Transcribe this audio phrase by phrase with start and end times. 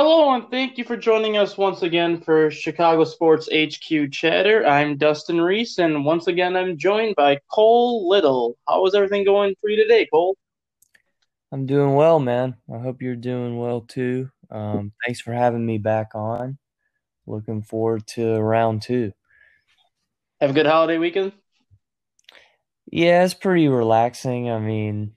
[0.00, 4.64] Hello, and thank you for joining us once again for Chicago Sports HQ Chatter.
[4.64, 8.56] I'm Dustin Reese, and once again, I'm joined by Cole Little.
[8.68, 10.36] How is everything going for you today, Cole?
[11.50, 12.54] I'm doing well, man.
[12.72, 14.30] I hope you're doing well too.
[14.52, 16.58] Um, thanks for having me back on.
[17.26, 19.12] Looking forward to round two.
[20.40, 21.32] Have a good holiday weekend?
[22.86, 24.48] Yeah, it's pretty relaxing.
[24.48, 25.16] I mean,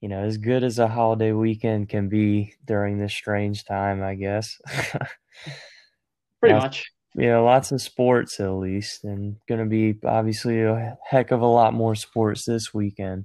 [0.00, 4.14] you know, as good as a holiday weekend can be during this strange time, I
[4.14, 4.60] guess.
[6.40, 6.92] Pretty lots, much.
[7.16, 11.46] Yeah, lots of sports at least, and going to be obviously a heck of a
[11.46, 13.24] lot more sports this weekend.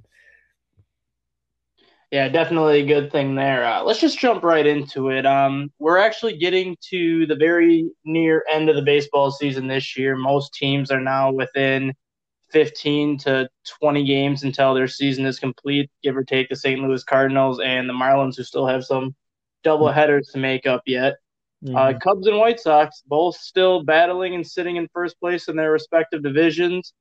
[2.10, 3.64] Yeah, definitely a good thing there.
[3.64, 5.26] Uh, let's just jump right into it.
[5.26, 10.14] Um, we're actually getting to the very near end of the baseball season this year.
[10.16, 11.92] Most teams are now within
[12.50, 13.48] 15 to
[13.80, 16.80] 20 games until their season is complete, give or take the St.
[16.80, 19.14] Louis Cardinals and the Marlins, who still have some
[19.62, 21.14] double headers to make up yet.
[21.64, 21.76] Uh, mm-hmm.
[21.76, 25.72] Uh, Cubs and White Sox both still battling and sitting in first place in their
[25.72, 26.92] respective divisions.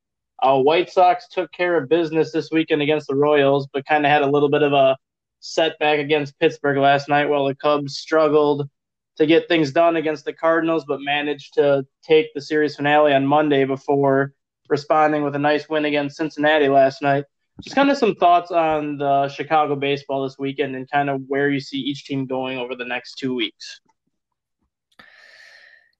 [0.41, 4.11] Uh, White Sox took care of business this weekend against the Royals, but kind of
[4.11, 4.97] had a little bit of a
[5.39, 8.69] setback against Pittsburgh last night, while the Cubs struggled
[9.17, 13.27] to get things done against the Cardinals, but managed to take the series finale on
[13.27, 14.33] Monday before
[14.69, 17.25] responding with a nice win against Cincinnati last night.
[17.61, 21.49] Just kind of some thoughts on the Chicago baseball this weekend and kind of where
[21.49, 23.79] you see each team going over the next two weeks.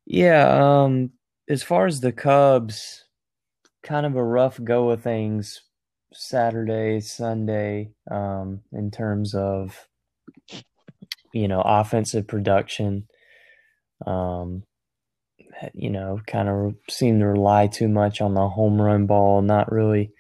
[0.06, 1.12] Yeah, um,
[1.48, 3.06] as far as the Cubs,
[3.84, 5.62] kind of a rough go of things
[6.14, 9.88] Saturday, Sunday, um, in terms of
[11.34, 13.08] you know offensive production.
[14.06, 14.64] Um,
[15.74, 19.72] you know, kind of seem to rely too much on the home run ball, not
[19.72, 20.12] really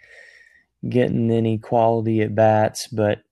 [0.87, 2.87] getting any quality at bats.
[2.87, 3.23] But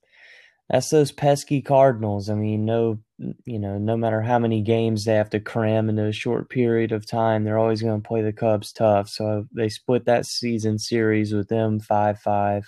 [0.69, 2.29] that's those pesky Cardinals.
[2.29, 3.00] I mean, no,
[3.46, 6.91] you know, no matter how many games they have to cram into a short period
[6.91, 9.09] of time, they're always going to play the Cubs tough.
[9.09, 12.63] So they split that season series with them 5 5.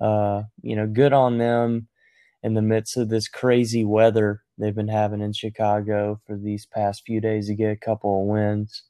[0.00, 1.88] Uh, you know, good on them
[2.42, 7.02] in the midst of this crazy weather they've been having in Chicago for these past
[7.06, 8.82] few days to get a couple of wins.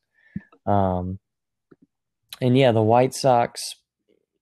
[0.67, 1.19] Um,
[2.41, 3.77] and yeah, the White Sox,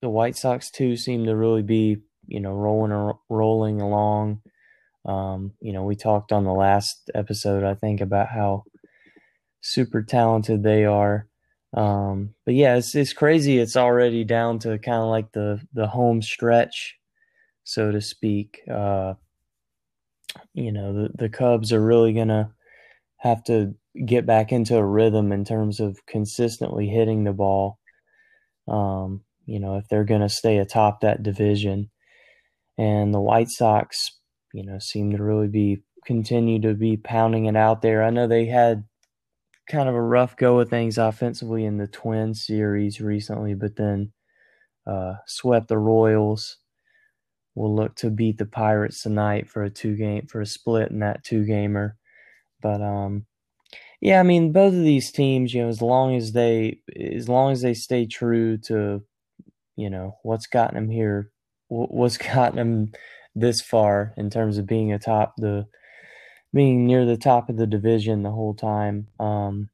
[0.01, 4.41] the White Sox too seem to really be, you know, rolling rolling along.
[5.05, 8.65] Um, you know, we talked on the last episode, I think, about how
[9.61, 11.27] super talented they are.
[11.75, 13.59] Um, but yeah, it's it's crazy.
[13.59, 16.97] It's already down to kind of like the the home stretch,
[17.65, 18.61] so to speak.
[18.71, 19.15] Uh,
[20.55, 22.53] you know the the Cubs are really gonna
[23.19, 23.75] have to
[24.07, 27.79] get back into a rhythm in terms of consistently hitting the ball.
[28.69, 31.91] Um, you know, if they're gonna stay atop that division,
[32.77, 34.19] and the White Sox,
[34.53, 38.03] you know, seem to really be continue to be pounding it out there.
[38.03, 38.85] I know they had
[39.69, 44.13] kind of a rough go of things offensively in the Twin series recently, but then
[44.87, 46.57] uh, swept the Royals
[47.59, 51.01] will look to beat the Pirates tonight for a two game for a split in
[51.01, 51.97] that two gamer.
[52.63, 53.27] But um
[54.01, 57.53] yeah, I mean both of these teams, you know, as long as they as long
[57.53, 59.03] as they stay true to
[59.77, 61.31] you know what's gotten them here,
[61.69, 62.93] what's gotten them
[63.35, 65.67] this far in terms of being atop the
[66.55, 69.09] being near the top of the division the whole time.
[69.21, 69.69] Um,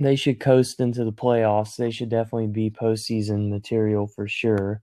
[0.00, 1.76] they should coast into the playoffs.
[1.76, 4.82] They should definitely be postseason material for sure.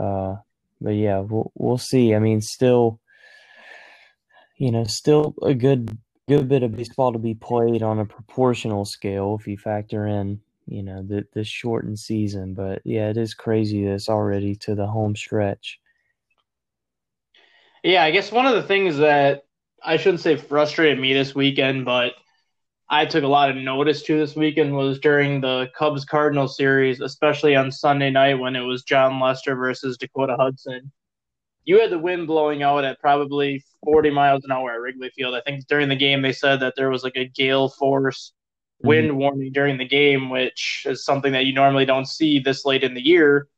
[0.00, 0.36] Uh,
[0.82, 2.14] but yeah, we'll we'll see.
[2.14, 3.00] I mean, still,
[4.56, 5.96] you know, still a good
[6.28, 10.40] good bit of baseball to be played on a proportional scale if you factor in
[10.66, 12.54] you know the the shortened season.
[12.54, 15.78] But yeah, it is crazy that it's already to the home stretch.
[17.82, 19.44] Yeah, I guess one of the things that
[19.84, 22.14] I shouldn't say frustrated me this weekend, but
[22.92, 27.00] I took a lot of notice to this weekend was during the Cubs Cardinal series,
[27.00, 30.92] especially on Sunday night when it was Jon Lester versus Dakota Hudson.
[31.64, 35.34] You had the wind blowing out at probably 40 miles an hour at Wrigley Field.
[35.34, 38.34] I think during the game they said that there was like a gale force
[38.82, 39.16] wind mm-hmm.
[39.16, 42.92] warning during the game, which is something that you normally don't see this late in
[42.92, 43.48] the year.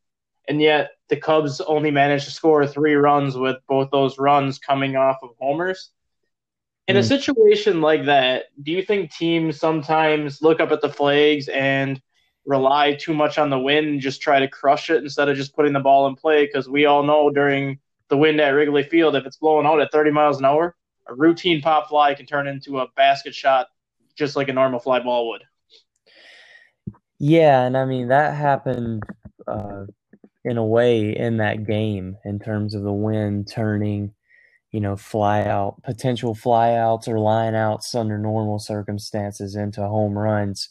[0.46, 4.94] And yet the Cubs only managed to score three runs with both those runs coming
[4.94, 5.90] off of homers.
[6.86, 7.06] In a hmm.
[7.06, 12.00] situation like that, do you think teams sometimes look up at the flags and
[12.44, 15.54] rely too much on the wind and just try to crush it instead of just
[15.54, 16.44] putting the ball in play?
[16.44, 17.78] Because we all know during
[18.08, 20.76] the wind at Wrigley Field, if it's blowing out at 30 miles an hour,
[21.06, 23.69] a routine pop fly can turn into a basket shot
[24.14, 25.42] just like a normal fly ball would.
[27.19, 29.02] Yeah, and I mean that happened
[29.46, 29.87] uh,
[30.44, 34.14] in a way in that game in terms of the wind turning
[34.75, 40.69] you know, fly out, potential flyouts or line outs under normal circumstances into home runs.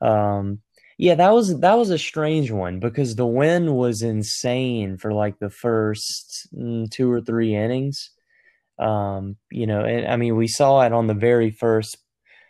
[0.00, 0.58] Um,
[0.98, 5.38] yeah, that was that was a strange one because the wind was insane for like
[5.38, 8.10] the first mm, two or three innings.
[8.80, 11.96] Um, you know, and I mean, we saw it on the very first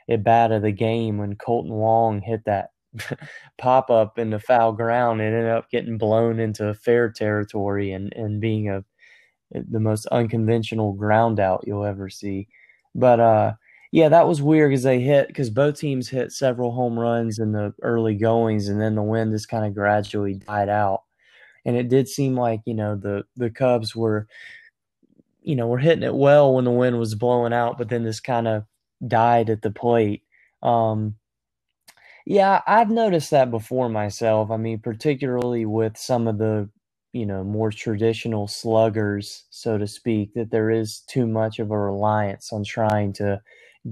[0.09, 2.71] at bat of the game when Kolten Wong hit that
[3.59, 8.11] pop up in the foul ground and ended up getting blown into fair territory and,
[8.15, 8.83] and being a
[9.55, 12.49] the most unconventional ground out you'll ever see.
[12.95, 13.53] But uh,
[13.93, 17.53] yeah, that was weird because they hit because both teams hit several home runs in
[17.53, 21.03] the early goings, and then the wind just kind of gradually died out.
[21.65, 24.27] And it did seem like you know the the Cubs were,
[25.43, 28.21] you know, were hitting it well when the wind was blowing out, but then this
[28.21, 28.65] kind of
[29.07, 30.23] died at the plate.
[30.63, 31.17] Um,
[32.27, 34.51] yeah, I've noticed that before myself.
[34.51, 36.71] I mean, particularly with some of the
[37.15, 41.79] you know more traditional sluggers so to speak that there is too much of a
[41.79, 43.41] reliance on trying to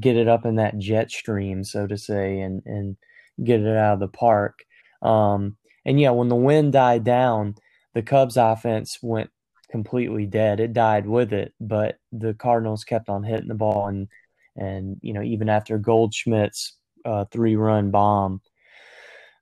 [0.00, 2.96] get it up in that jet stream so to say and and
[3.44, 4.64] get it out of the park.
[5.02, 7.54] Um, and yeah when the wind died down
[7.94, 9.30] the cubs offense went
[9.70, 10.60] completely dead.
[10.60, 14.08] It died with it but the cardinals kept on hitting the ball and
[14.56, 18.40] and you know even after goldschmidt's uh, three run bomb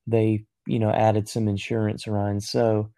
[0.06, 2.50] they you know added some insurance runs.
[2.50, 2.90] So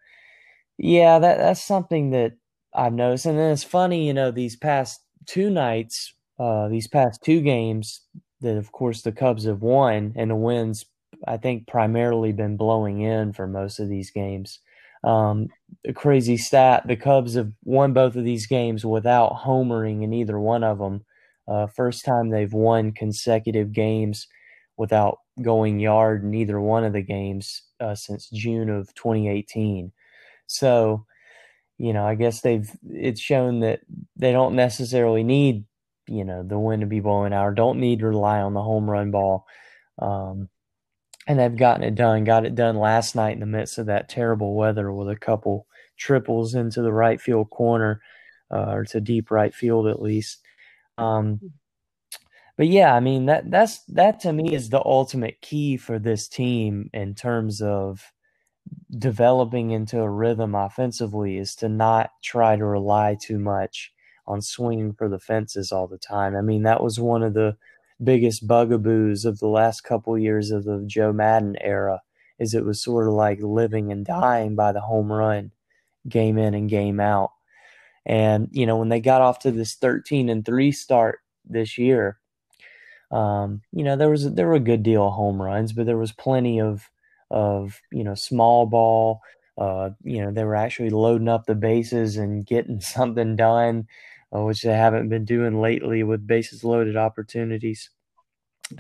[0.78, 2.32] yeah, that that's something that
[2.74, 7.22] I've noticed, and then it's funny, you know, these past two nights, uh, these past
[7.22, 8.02] two games
[8.40, 10.86] that, of course, the Cubs have won, and the wins,
[11.26, 14.58] I think, primarily been blowing in for most of these games.
[15.04, 15.48] Um,
[15.86, 20.38] a crazy stat: the Cubs have won both of these games without homering in either
[20.40, 21.04] one of them.
[21.48, 24.26] Uh, first time they've won consecutive games
[24.76, 29.92] without going yard in either one of the games uh, since June of 2018.
[30.46, 31.06] So,
[31.78, 33.80] you know, I guess they've it's shown that
[34.16, 35.64] they don't necessarily need,
[36.08, 38.62] you know, the wind to be blowing out or don't need to rely on the
[38.62, 39.46] home run ball.
[40.00, 40.48] Um,
[41.26, 42.24] and they've gotten it done.
[42.24, 45.66] Got it done last night in the midst of that terrible weather with a couple
[45.96, 48.00] triples into the right field corner,
[48.52, 50.40] uh, or to deep right field at least.
[50.98, 51.40] Um,
[52.56, 56.28] but yeah, I mean that that's that to me is the ultimate key for this
[56.28, 58.12] team in terms of
[58.98, 63.92] developing into a rhythm offensively is to not try to rely too much
[64.26, 66.36] on swinging for the fences all the time.
[66.36, 67.56] I mean, that was one of the
[68.02, 72.00] biggest bugaboos of the last couple years of the Joe Maddon era
[72.38, 75.52] is it was sort of like living and dying by the home run
[76.08, 77.30] game in and game out.
[78.04, 82.18] And you know, when they got off to this 13 and 3 start this year,
[83.12, 85.98] um, you know, there was there were a good deal of home runs, but there
[85.98, 86.90] was plenty of
[87.32, 89.20] of you know small ball.
[89.58, 93.88] Uh, you know they were actually loading up the bases and getting something done,
[94.34, 97.90] uh, which they haven't been doing lately with bases loaded opportunities.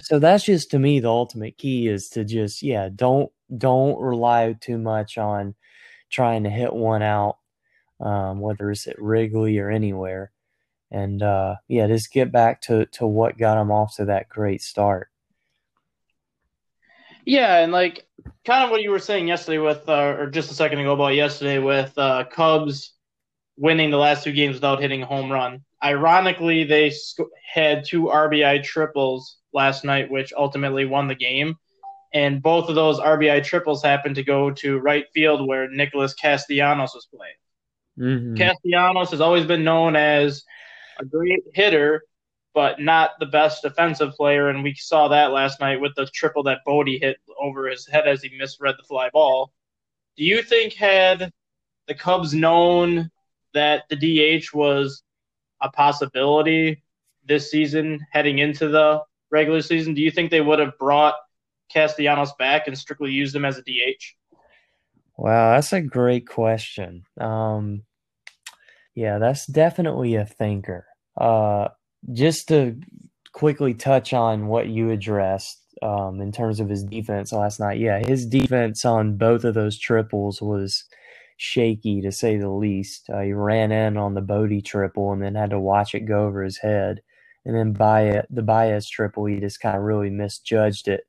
[0.00, 4.54] So that's just to me the ultimate key is to just yeah don't don't rely
[4.60, 5.54] too much on
[6.10, 7.38] trying to hit one out,
[8.00, 10.32] um, whether it's at Wrigley or anywhere,
[10.92, 14.62] and uh, yeah just get back to to what got them off to that great
[14.62, 15.10] start.
[17.24, 18.06] Yeah, and like
[18.44, 21.14] kind of what you were saying yesterday with, uh, or just a second ago about
[21.14, 22.94] yesterday with uh, Cubs
[23.56, 25.62] winning the last two games without hitting a home run.
[25.82, 27.20] Ironically, they sc-
[27.52, 31.56] had two RBI triples last night, which ultimately won the game.
[32.14, 36.94] And both of those RBI triples happened to go to right field where Nicholas Castellanos
[36.94, 37.34] was playing.
[37.98, 38.36] Mm-hmm.
[38.36, 40.44] Castellanos has always been known as
[41.00, 42.02] a great hitter,
[42.54, 44.48] but not the best defensive player.
[44.48, 48.06] And we saw that last night with the triple that Bote hit over his head
[48.06, 49.52] as he misread the fly ball.
[50.16, 51.32] Do you think had
[51.88, 53.10] the Cubs known
[53.54, 55.02] that the DH was
[55.60, 56.82] a possibility
[57.24, 61.14] this season heading into the regular season, do you think they would have brought
[61.72, 64.04] Castellanos back and strictly used him as a DH?
[65.16, 67.04] Wow, that's a great question.
[67.18, 67.82] Um,
[68.94, 70.86] yeah, that's definitely a thinker.
[71.16, 71.68] Uh,
[72.12, 72.76] just to
[73.32, 77.78] quickly touch on what you addressed um, in terms of his defense last night.
[77.78, 80.84] Yeah, his defense on both of those triples was
[81.36, 83.08] shaky to say the least.
[83.12, 86.26] Uh, he ran in on the Bote triple and then had to watch it go
[86.26, 87.02] over his head.
[87.44, 91.04] And then by it, the Baez triple, he just kind of really misjudged it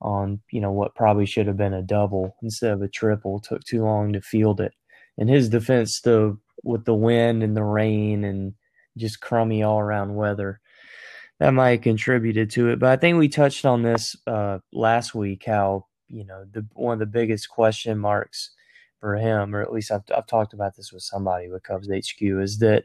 [0.00, 3.40] on you know what probably should have been a double instead of a triple.
[3.40, 4.72] Took too long to field it.
[5.18, 8.54] And his defense, though, with the wind and the rain and
[8.96, 10.60] just crummy all around weather.
[11.40, 15.14] That might have contributed to it, but I think we touched on this uh, last
[15.14, 15.44] week.
[15.46, 18.50] How you know the one of the biggest question marks
[19.00, 22.22] for him, or at least I've I've talked about this with somebody with Cubs HQ,
[22.22, 22.84] is that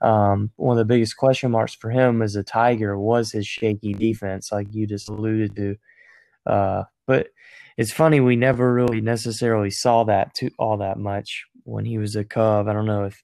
[0.00, 3.92] um, one of the biggest question marks for him as a Tiger was his shaky
[3.92, 5.76] defense, like you just alluded to.
[6.46, 7.28] Uh, but
[7.76, 12.16] it's funny we never really necessarily saw that too all that much when he was
[12.16, 12.66] a Cub.
[12.66, 13.22] I don't know if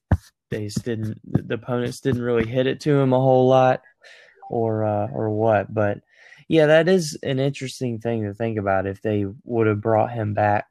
[0.49, 3.81] they just didn't the opponents didn't really hit it to him a whole lot
[4.49, 5.99] or uh, or what, but
[6.47, 10.33] yeah, that is an interesting thing to think about if they would have brought him
[10.33, 10.65] back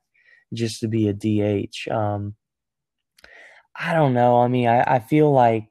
[0.54, 1.88] just to be a DH.
[1.90, 2.34] Um,
[3.78, 4.40] I don't know.
[4.40, 5.68] I mean, I, I feel like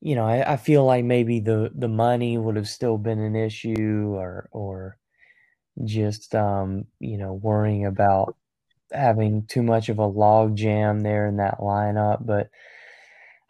[0.00, 3.36] you know, I, I feel like maybe the the money would have still been an
[3.36, 4.96] issue or or
[5.84, 8.36] just um, you know, worrying about
[8.92, 12.50] having too much of a log jam there in that lineup, but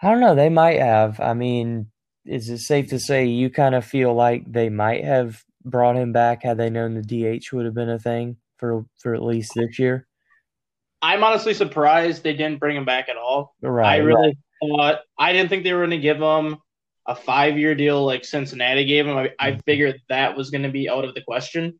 [0.02, 1.20] I don't know, they might have.
[1.20, 1.90] I mean,
[2.24, 6.12] is it safe to say you kind of feel like they might have brought him
[6.12, 9.52] back had they known the DH would have been a thing for for at least
[9.54, 10.06] this year?
[11.02, 13.54] I'm honestly surprised they didn't bring him back at all.
[13.62, 13.94] Right.
[13.94, 14.76] I really right.
[14.76, 16.58] thought I didn't think they were going to give him
[17.06, 19.16] a five year deal like Cincinnati gave him.
[19.16, 19.60] I, I mm-hmm.
[19.60, 21.78] figured that was going to be out of the question.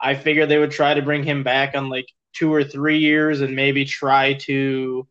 [0.00, 3.40] I figured they would try to bring him back on like two or three years
[3.40, 5.06] and maybe try to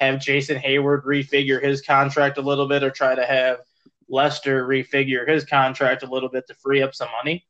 [0.00, 3.58] have Jason Heyward refigure his contract a little bit or try to have
[4.08, 7.46] Lester refigure his contract a little bit to free up some money.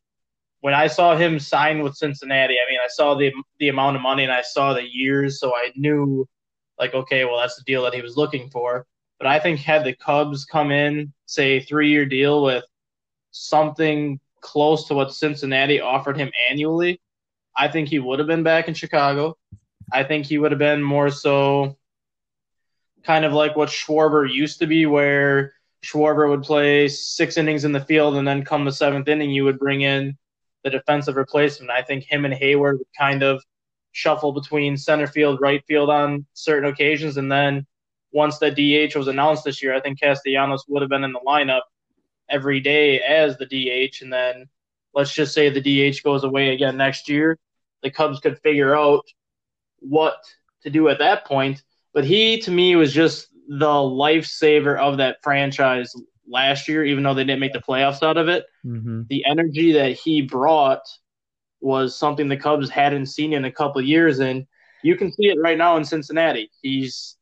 [0.61, 4.03] When I saw him sign with Cincinnati, I mean, I saw the the amount of
[4.03, 6.27] money and I saw the years, so I knew,
[6.79, 8.87] like, okay, well, that's the deal that he was looking for.
[9.19, 12.65] But I think had the Cubs come in, say, three year deal with
[13.31, 17.01] something close to what Cincinnati offered him annually,
[17.57, 19.37] I think he would have been back in Chicago.
[19.93, 21.77] I think he would have been more so
[23.05, 25.53] kind of like what Schwarber used to be, where
[25.85, 29.45] Schwarber would play six innings in the field, and then come the seventh inning, you
[29.45, 30.17] would bring in
[30.63, 31.71] the defensive replacement.
[31.71, 33.43] I think him and Heyward would kind of
[33.93, 37.67] shuffle between center field, right field on certain occasions, and then
[38.13, 41.21] once the DH was announced this year, I think Castellanos would have been in the
[41.27, 41.63] lineup
[42.31, 44.49] every day as the DH, and then
[44.95, 45.61] let's just say the
[45.93, 47.39] DH goes away again next year,
[47.85, 49.05] the Cubs could figure out
[49.79, 50.17] what
[50.63, 51.63] to do at that point.
[51.93, 55.95] But he, to me, was just the lifesaver of that franchise
[56.27, 58.47] last year, even though they didn't make the playoffs out of it.
[58.67, 59.03] Mm-hmm.
[59.09, 60.83] The energy that he brought
[61.61, 64.47] was something the Cubs hadn't seen in a couple years, and
[64.83, 66.51] you can see it right now in Cincinnati.
[66.63, 67.17] He's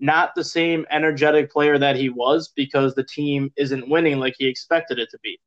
[0.00, 4.46] not the same energetic player that he was because the team isn't winning like he
[4.46, 5.38] expected it to be.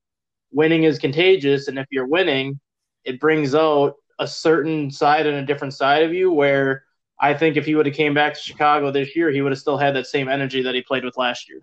[0.51, 2.59] Winning is contagious, and if you're winning,
[3.05, 6.83] it brings out a certain side and a different side of you where
[7.19, 9.59] I think if he would have came back to Chicago this year, he would have
[9.59, 11.59] still had that same energy that he played with last year.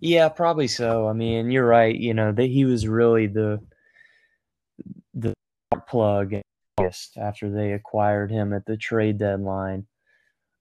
[0.00, 1.08] Yeah, probably so.
[1.08, 1.94] I mean, you're right.
[1.94, 3.60] You know that he was really the
[5.14, 5.34] the
[5.88, 6.34] plug
[7.18, 9.86] after they acquired him at the trade deadline.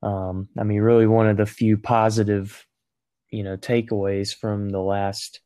[0.01, 2.65] Um, I mean, really one of the few positive,
[3.31, 5.41] you know, takeaways from the last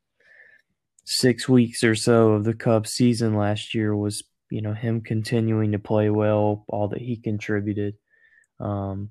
[1.05, 5.71] six weeks or so of the Cubs season last year was you know him continuing
[5.71, 7.95] to play well, all that he contributed.
[8.59, 9.09] Um,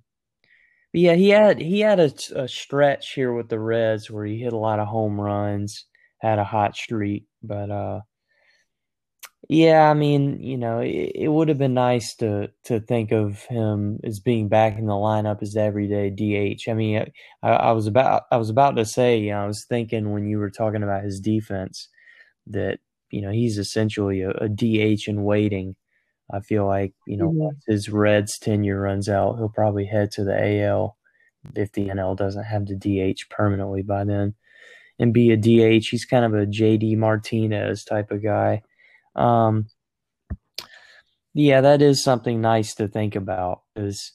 [0.93, 4.53] yeah, he had he had a, a, stretch here with the Reds where he hit
[4.53, 5.87] a lot of home runs,
[6.21, 8.01] had a hot streak, but uh,
[9.49, 13.43] yeah, I mean, you know, it, it would have been nice to to think of
[13.47, 16.69] him as being back in the lineup as everyday DH.
[16.69, 17.05] I mean,
[17.43, 20.25] I, I was about I was about to say, you know, I was thinking when
[20.25, 21.89] you were talking about his defense
[22.47, 22.79] that
[23.12, 25.76] you know he's essentially a, a DH in waiting.
[26.33, 27.38] I feel like you know mm-hmm.
[27.38, 30.97] once his Reds tenure runs out, he'll probably head to the AL
[31.54, 34.35] if the NL doesn't have the DH permanently by then,
[34.99, 35.87] and be a DH.
[35.88, 38.62] He's kind of a JD Martinez type of guy.
[39.14, 39.66] Um,
[41.35, 44.12] yeah, that is something nice to think about because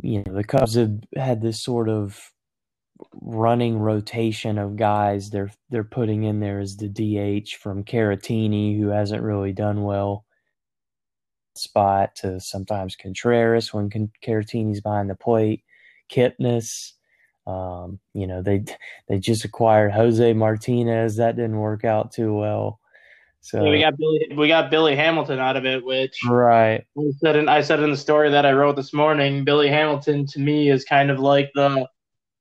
[0.00, 2.30] you know the Cubs have had this sort of
[3.12, 8.88] running rotation of guys they're they're putting in there is the DH from Caratini, who
[8.88, 10.24] hasn't really done well
[11.54, 15.64] spot, to sometimes Contreras when Con- Caratini's behind the plate,
[16.10, 16.92] Kipnis.
[17.46, 18.64] Um, you know they
[19.08, 21.16] they just acquired Jose Martinez.
[21.16, 22.80] That didn't work out too well.
[23.40, 26.84] So yeah, we got Billy we got Billy Hamilton out of it, which right.
[26.98, 29.44] I said in, I said in the story that I wrote this morning.
[29.44, 31.88] Billy Hamilton to me is kind of like the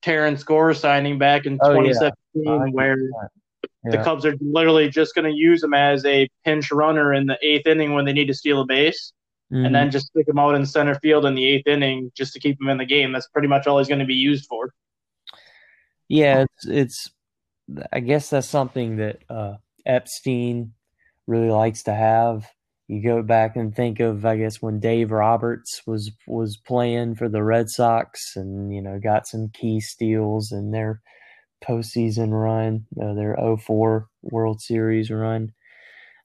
[0.08, 2.60] Terrence Gore signing back in oh, 2017, yeah.
[2.72, 3.92] where yeah.
[3.92, 7.38] the Cubs are literally just going to use him as a pinch runner in the
[7.42, 9.12] eighth inning when they need to steal a base,
[9.52, 9.66] mm-hmm.
[9.66, 12.40] and then just stick him out in center field in the eighth inning just to
[12.40, 13.12] keep him in the game.
[13.12, 14.72] That's pretty much all he's going to be used for.
[16.08, 17.12] Yeah, it's it's.
[17.92, 20.72] I guess that's something that uh, Epstein
[21.28, 22.48] really likes to have
[22.88, 27.28] you go back and think of I guess when Dave Roberts was was playing for
[27.28, 31.02] the Red Sox and you know got some key steals in their
[31.64, 35.54] postseason run, uh, their 04 World Series run.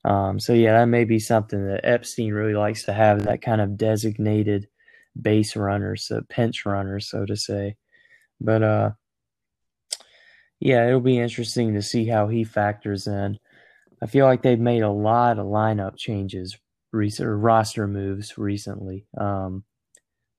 [0.05, 3.61] Um, so yeah, that may be something that Epstein really likes to have that kind
[3.61, 4.69] of designated
[5.21, 7.77] base runner, so pinch runner, so to say.
[8.41, 8.91] But uh,
[10.59, 13.39] yeah, it'll be interesting to see how he factors in.
[14.03, 16.59] I feel like they've made a lot of lineup changes,
[16.93, 19.07] or roster moves recently.
[19.17, 19.65] Um,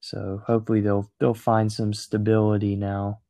[0.01, 3.21] so hopefully they'll they'll find some stability now.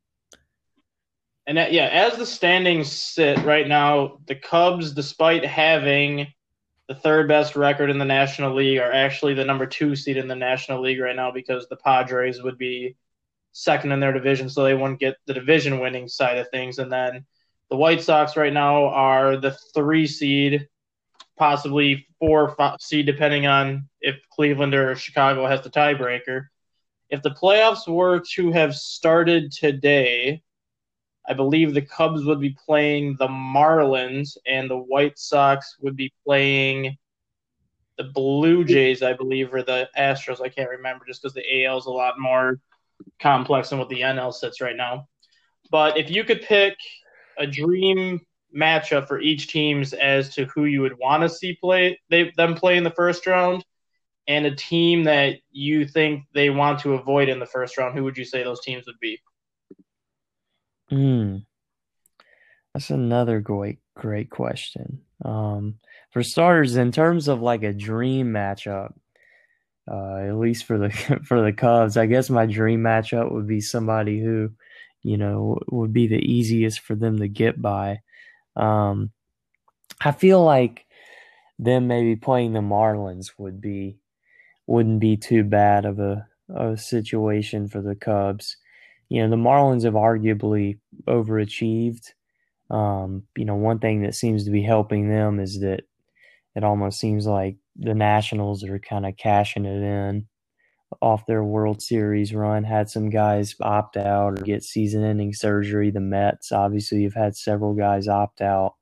[1.45, 6.27] And that, yeah, as the standings sit right now, the Cubs, despite having
[6.87, 10.27] the third best record in the National League, are actually the number two seed in
[10.27, 12.95] the National League right now because the Padres would be
[13.51, 16.79] second in their division, so they wouldn't get the division winning side of things.
[16.79, 17.25] And then
[17.73, 20.67] the White Sox right now are the three seed,
[21.39, 26.49] possibly four seed, depending on if Cleveland or Chicago has the tiebreaker.
[27.09, 30.43] If the playoffs were to have started today,
[31.27, 36.13] I believe the Cubs would be playing the Marlins and the White Sox would be
[36.23, 36.95] playing
[37.97, 40.45] the Blue Jays, I believe, or the Astros.
[40.45, 42.59] I can't remember just because the AL is a lot more
[43.19, 45.07] complex than what the NL sits right now.
[45.71, 46.75] But if you could pick
[47.37, 48.21] a dream
[48.55, 52.53] matchup for each teams as to who you would want to see play they them
[52.53, 53.65] play in the first round
[54.27, 58.03] and a team that you think they want to avoid in the first round, who
[58.03, 59.19] would you say those teams would be?
[60.89, 61.37] Hmm.
[62.73, 65.01] That's another great great question.
[65.23, 65.75] Um,
[66.11, 68.93] for starters, in terms of like a dream matchup,
[69.89, 70.89] uh, at least for the
[71.25, 74.51] for the Cubs, I guess my dream matchup would be somebody who,
[75.03, 77.99] you know, would be the easiest for them to get by.
[78.55, 79.11] Um,
[80.01, 80.85] I feel like
[81.59, 83.97] them maybe playing the Marlins would be
[84.65, 88.57] wouldn't be too bad of a, a situation for the Cubs
[89.13, 92.13] you know, the Marlins have arguably overachieved.
[92.71, 95.83] Um, you know, one thing that seems to be helping them is that
[96.55, 100.27] it almost seems like the Nationals are kind of cashing it in
[101.01, 102.63] off their World Series run.
[102.63, 105.91] Had some guys opt out or get season ending surgery.
[105.91, 108.75] The Mets, obviously, have had several guys opt out.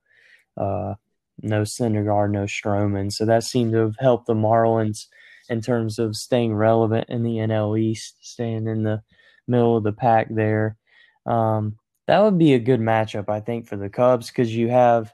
[0.57, 0.95] Uh,
[1.41, 3.11] no Syndergaard, no Stroman.
[3.11, 5.07] So that seemed to have helped the Marlins
[5.49, 9.01] in terms of staying relevant in the NL East, staying in the
[9.47, 10.77] middle of the pack there.
[11.25, 15.13] Um, that would be a good matchup, I think, for the Cubs because you have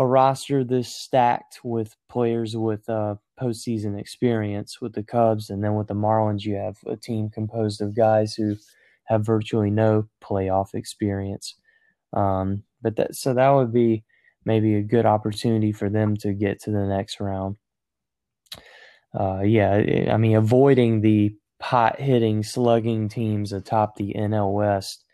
[0.00, 5.74] a roster this stacked with players with uh, postseason experience with the Cubs, and then
[5.74, 8.56] with the Marlins, you have a team composed of guys who
[9.04, 11.54] have virtually no playoff experience.
[12.14, 14.02] Um, but that so that would be
[14.46, 17.58] maybe a good opportunity for them to get to the next round.
[19.12, 25.04] Uh, yeah, I mean, avoiding the pot hitting, slugging teams atop the NL West,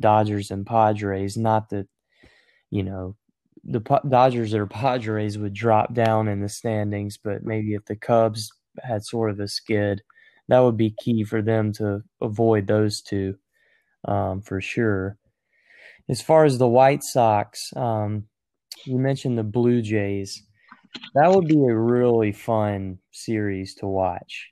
[0.00, 1.36] Dodgers and Padres.
[1.36, 1.88] Not that,
[2.70, 3.16] you know,
[3.64, 8.50] the Dodgers or Padres would drop down in the standings, but maybe if the Cubs
[8.82, 10.02] had sort of a skid,
[10.48, 13.36] that would be key for them to avoid those two
[14.06, 15.16] um, for sure.
[16.08, 18.24] As far as the White Sox, um,
[18.84, 20.42] you mentioned the Blue Jays.
[21.14, 24.48] That would be a really fun series to watch.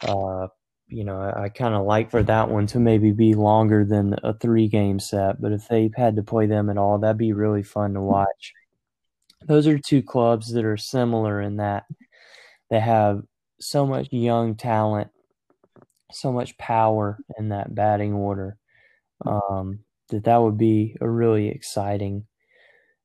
[0.00, 0.46] Uh,
[0.92, 4.14] you know, I, I kind of like for that one to maybe be longer than
[4.22, 5.40] a three game set.
[5.40, 8.52] But if they had to play them at all, that'd be really fun to watch.
[9.46, 11.84] Those are two clubs that are similar in that
[12.70, 13.22] they have
[13.60, 15.10] so much young talent,
[16.12, 18.56] so much power in that batting order.
[19.24, 22.26] Um, that that would be a really exciting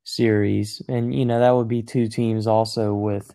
[0.03, 3.33] series, and you know that would be two teams also with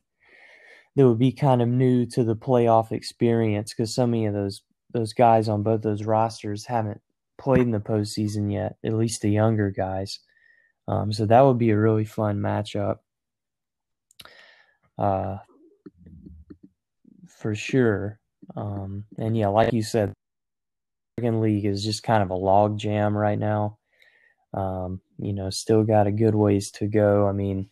[0.96, 4.62] that would be kind of new to the playoff experience because so many of those
[4.92, 7.00] those guys on both those rosters haven't
[7.38, 10.20] played in the postseason yet, at least the younger guys.
[10.86, 12.98] Um, so that would be a really fun matchup.
[14.98, 15.38] Uh,
[17.28, 18.20] for sure.
[18.54, 20.12] Um, and yeah, like you said,
[21.18, 23.78] American League is just kind of a log jam right now.
[24.54, 27.26] Um, you know, still got a good ways to go.
[27.26, 27.70] I mean,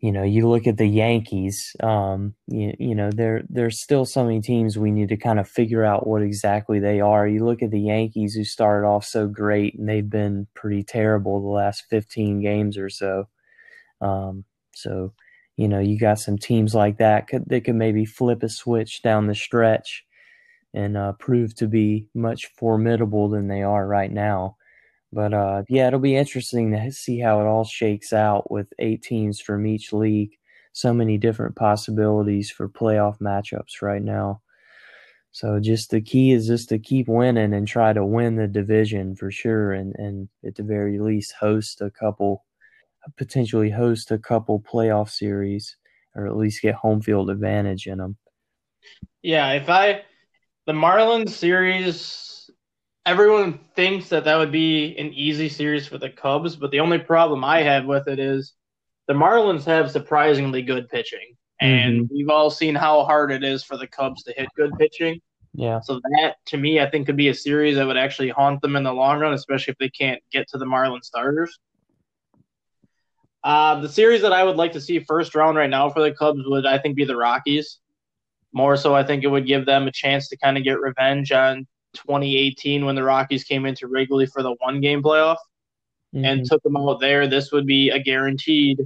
[0.00, 1.76] you know, you look at the Yankees.
[1.82, 5.48] Um, you, you know, there there's still so many teams we need to kind of
[5.48, 7.28] figure out what exactly they are.
[7.28, 11.40] You look at the Yankees who started off so great and they've been pretty terrible
[11.40, 13.28] the last 15 games or so.
[14.00, 15.12] Um, so,
[15.56, 19.02] you know, you got some teams like that could, that could maybe flip a switch
[19.02, 20.04] down the stretch
[20.72, 24.56] and uh, prove to be much formidable than they are right now.
[25.12, 29.02] But uh, yeah, it'll be interesting to see how it all shakes out with eight
[29.02, 30.36] teams from each league.
[30.72, 34.40] so many different possibilities for playoff matchups right now.
[35.32, 39.14] So just the key is just to keep winning and try to win the division
[39.14, 42.44] for sure, and and at the very least host a couple,
[43.16, 45.76] potentially host a couple playoff series,
[46.16, 48.16] or at least get home field advantage in them.
[49.22, 50.02] Yeah, if I
[50.66, 52.39] the Marlins series,
[53.06, 56.98] everyone thinks that that would be an easy series for the Cubs, but the only
[56.98, 58.54] problem I have with it is
[59.08, 61.36] the Marlins have surprisingly good pitching.
[61.60, 62.14] And mm-hmm.
[62.14, 65.20] we've all seen how hard it is for the Cubs to hit good pitching.
[65.52, 65.80] Yeah.
[65.80, 68.76] So that to me, I think could be a series that would actually haunt them
[68.76, 71.58] in the long run, especially if they can't get to the Marlin starters.
[73.42, 76.12] Uh, the series that I would like to see first round right now for the
[76.12, 77.78] Cubs would, I think, be the Rockies.
[78.52, 81.32] More so, I think it would give them a chance to kind of get revenge
[81.32, 85.36] on 2018 when the Rockies came into Wrigley for the one game playoff
[86.14, 86.24] mm-hmm.
[86.24, 87.26] and took them out there.
[87.26, 88.80] This would be a guaranteed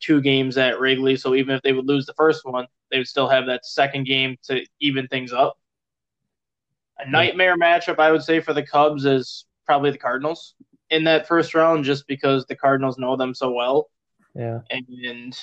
[0.00, 1.16] two games at Wrigley.
[1.16, 4.04] So even if they would lose the first one, they would still have that second
[4.04, 5.58] game to even things up.
[6.98, 10.54] A nightmare matchup, I would say, for the Cubs is probably the Cardinals
[10.90, 13.90] in that first round, just because the Cardinals know them so well.
[14.34, 14.60] Yeah.
[14.70, 15.36] And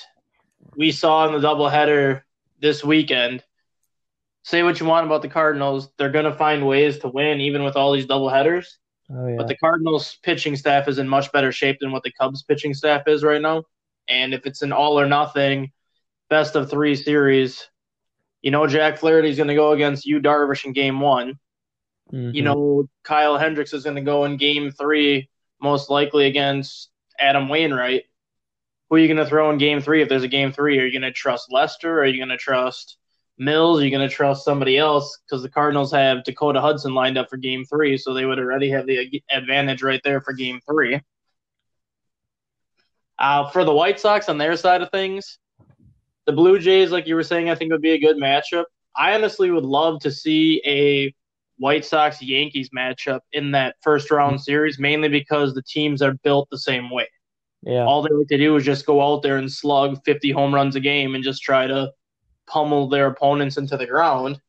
[0.76, 2.22] we saw in the doubleheader
[2.60, 3.44] this weekend.
[4.44, 7.62] Say what you want about the Cardinals, they're going to find ways to win, even
[7.62, 8.66] with all these doubleheaders.
[9.10, 9.36] Oh, yeah.
[9.36, 12.74] But the Cardinals pitching staff is in much better shape than what the Cubs pitching
[12.74, 13.64] staff is right now.
[14.08, 15.70] And if it's an all or nothing
[16.28, 17.68] best of three series,
[18.40, 21.38] you know Jack Flaherty's going to go against Yu Darvish in game one.
[22.12, 22.34] Mm-hmm.
[22.34, 25.28] You know Kyle Hendricks is going to go in game three,
[25.60, 28.04] most likely against Adam Wainwright.
[28.88, 30.78] Who are you going to throw in game three if there's a game three?
[30.78, 31.98] Are you going to trust Lester?
[31.98, 32.98] Or are you going to trust
[33.38, 33.80] Mills?
[33.80, 35.18] Are you going to trust somebody else?
[35.24, 38.70] Because the Cardinals have Dakota Hudson lined up for game three, so they would already
[38.70, 41.00] have the advantage right there for game three.
[43.18, 45.38] Uh, for the White Sox on their side of things,
[46.26, 48.64] the Blue Jays, like you were saying, I think would be a good matchup.
[48.96, 51.14] I honestly would love to see a
[51.58, 56.48] White Sox Yankees matchup in that first round series, mainly because the teams are built
[56.50, 57.08] the same way.
[57.62, 57.84] Yeah.
[57.84, 60.74] All they like to do is just go out there and slug 50 home runs
[60.74, 61.92] a game and just try to
[62.52, 64.40] pummel their opponents into the ground.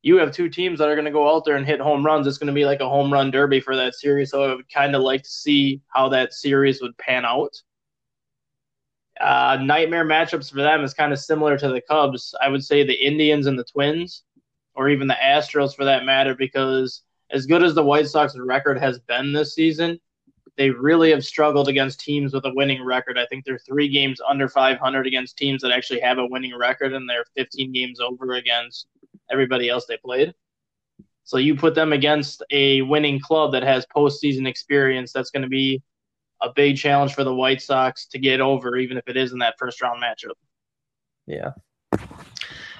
[0.00, 2.26] You have two teams that are going to go out there and hit home runs.
[2.26, 4.30] It's going to be like a home run derby for that series.
[4.30, 7.54] So I would kind of like to see how that series would pan out.
[9.20, 12.34] Uh, nightmare matchups for them is kind of similar to the Cubs.
[12.42, 14.24] I would say the Indians and the Twins,
[14.74, 18.78] or even the Astros for that matter, because as good as the White Sox record
[18.78, 20.00] has been this season,
[20.56, 23.18] they really have struggled against teams with a winning record.
[23.18, 26.92] I think they're three games under 500 against teams that actually have a winning record,
[26.92, 28.86] and they're 15 games over against
[29.30, 30.34] everybody else they played.
[31.24, 35.48] So you put them against a winning club that has postseason experience, that's going to
[35.48, 35.82] be
[36.42, 39.38] a big challenge for the White Sox to get over, even if it is in
[39.38, 40.34] that first round matchup.
[41.26, 41.52] Yeah.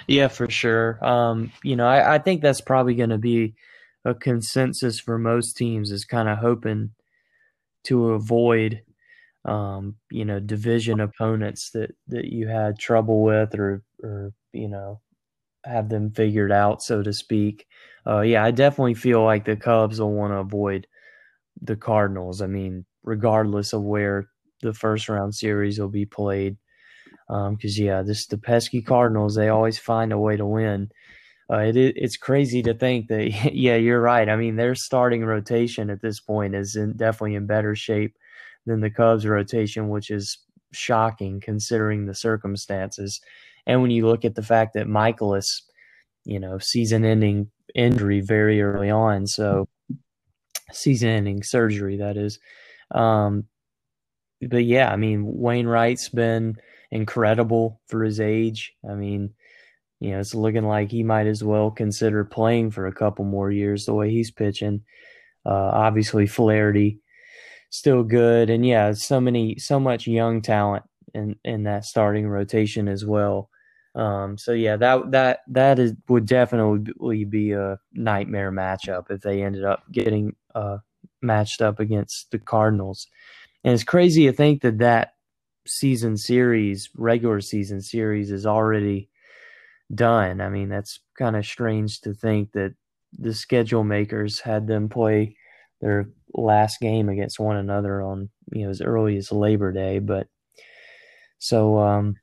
[0.09, 1.03] Yeah, for sure.
[1.05, 3.55] Um, you know, I, I think that's probably going to be
[4.05, 6.91] a consensus for most teams is kind of hoping
[7.85, 8.83] to avoid,
[9.45, 15.01] um, you know, division opponents that, that you had trouble with or, or, you know,
[15.65, 17.67] have them figured out, so to speak.
[18.07, 20.87] Uh, yeah, I definitely feel like the Cubs will want to avoid
[21.61, 22.43] the Cardinals.
[22.43, 24.29] I mean, regardless of where
[24.63, 26.57] the first round series will be played.
[27.29, 29.35] Because um, yeah, this the pesky Cardinals.
[29.35, 30.91] They always find a way to win.
[31.53, 33.33] Uh, it, it's crazy to think that.
[33.55, 34.29] Yeah, you're right.
[34.29, 38.17] I mean, their starting rotation at this point is in, definitely in better shape
[38.67, 40.39] than the Cubs' rotation, which is
[40.73, 43.21] shocking considering the circumstances.
[43.67, 45.63] And when you look at the fact that Mikolas
[46.25, 49.69] you know, season-ending injury very early on, so
[50.73, 52.39] season-ending surgery that is.
[52.93, 53.47] Um,
[54.43, 56.57] but yeah, I mean, Wainwright's been
[56.91, 58.75] incredible for his age.
[58.89, 59.35] I mean,
[60.03, 63.51] you know, it's looking like he might as well consider playing for a couple more
[63.51, 64.83] years the way he's pitching.
[65.47, 67.01] Uh, obviously, Flaherty
[67.71, 70.85] still good, and yeah, so many, so much young talent
[71.15, 73.49] in in that starting rotation as well.
[73.95, 79.43] Um, so yeah, that that that is would definitely be a nightmare matchup if they
[79.43, 80.79] ended up getting uh,
[81.21, 83.07] matched up against the Cardinals.
[83.65, 85.15] And it's crazy to think that that
[85.67, 89.09] season series, regular season series, is already
[89.95, 90.41] done.
[90.41, 92.75] I mean, that's kind of strange to think that
[93.19, 95.37] the schedule makers had them play
[95.81, 99.99] their last game against one another on you know as early as Labor Day.
[99.99, 100.29] But
[101.39, 102.17] so um,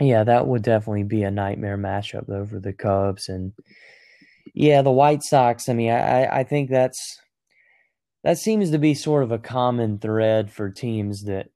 [0.00, 3.52] yeah, that would definitely be a nightmare matchup over the Cubs and
[4.54, 5.68] yeah, the White Sox.
[5.68, 7.20] I mean, I I think that's
[8.24, 11.48] that seems to be sort of a common thread for teams that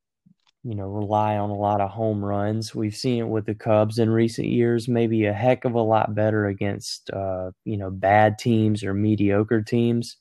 [0.67, 2.75] you know, rely on a lot of home runs.
[2.75, 6.13] We've seen it with the Cubs in recent years, maybe a heck of a lot
[6.17, 10.17] better against, uh, you know, bad teams or mediocre teams.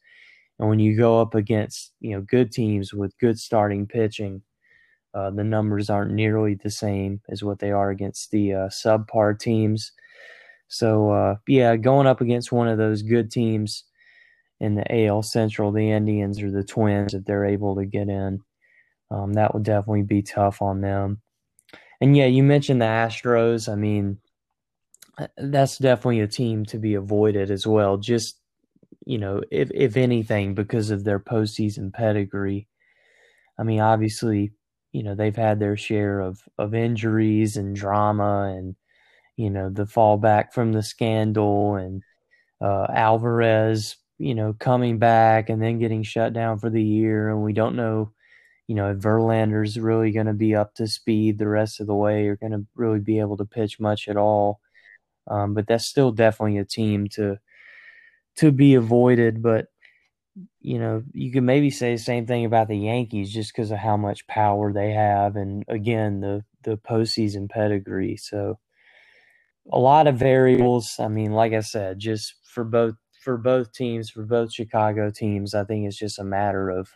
[0.59, 4.43] And when you go up against, you know, good teams with good starting pitching,
[5.15, 9.39] uh, the numbers aren't nearly the same as what they are against the uh, subpar
[9.39, 9.93] teams.
[10.67, 13.83] So, uh, yeah, going up against one of those good teams
[14.59, 18.41] in the AL Central, the Indians or the Twins, if they're able to get in,
[19.11, 21.21] um, that would definitely be tough on them.
[22.01, 23.71] And yeah, you mentioned the Astros.
[23.71, 24.19] I mean,
[25.17, 27.97] uh, that's definitely a team to be avoided as well.
[27.97, 28.39] Just
[29.05, 32.67] you know, if if anything, because of their postseason pedigree.
[33.57, 34.51] I mean, obviously,
[34.91, 38.75] you know they've had their share of of injuries and drama, and
[39.37, 42.03] you know the fallback from the scandal, and
[42.61, 47.43] uh, Alvarez, you know, coming back and then getting shut down for the year, and
[47.43, 48.11] we don't know
[48.67, 51.95] you know, if Verlander's really going to be up to speed the rest of the
[51.95, 54.59] way, or going to really be able to pitch much at all.
[55.29, 57.37] Um, but that's still definitely a team to
[58.37, 59.41] to be avoided.
[59.41, 59.67] But
[60.59, 63.77] you know, you could maybe say the same thing about the Yankees just because of
[63.77, 68.17] how much power they have, and again, the the postseason pedigree.
[68.17, 68.59] So
[69.71, 70.95] a lot of variables.
[70.99, 75.53] I mean, like I said, just for both for both teams, for both Chicago teams,
[75.55, 76.89] I think it's just a matter of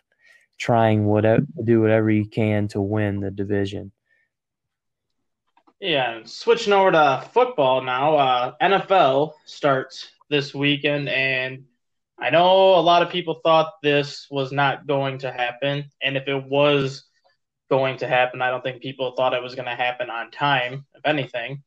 [0.60, 3.90] trying whatever do whatever you can to win the division.
[5.80, 8.16] Yeah, switching over to football now.
[8.16, 11.64] Uh, NFL starts this weekend, and
[12.18, 16.28] I know a lot of people thought this was not going to happen, and if
[16.28, 17.04] it was
[17.70, 20.84] going to happen, I don't think people thought it was going to happen on time.
[20.94, 21.62] If anything,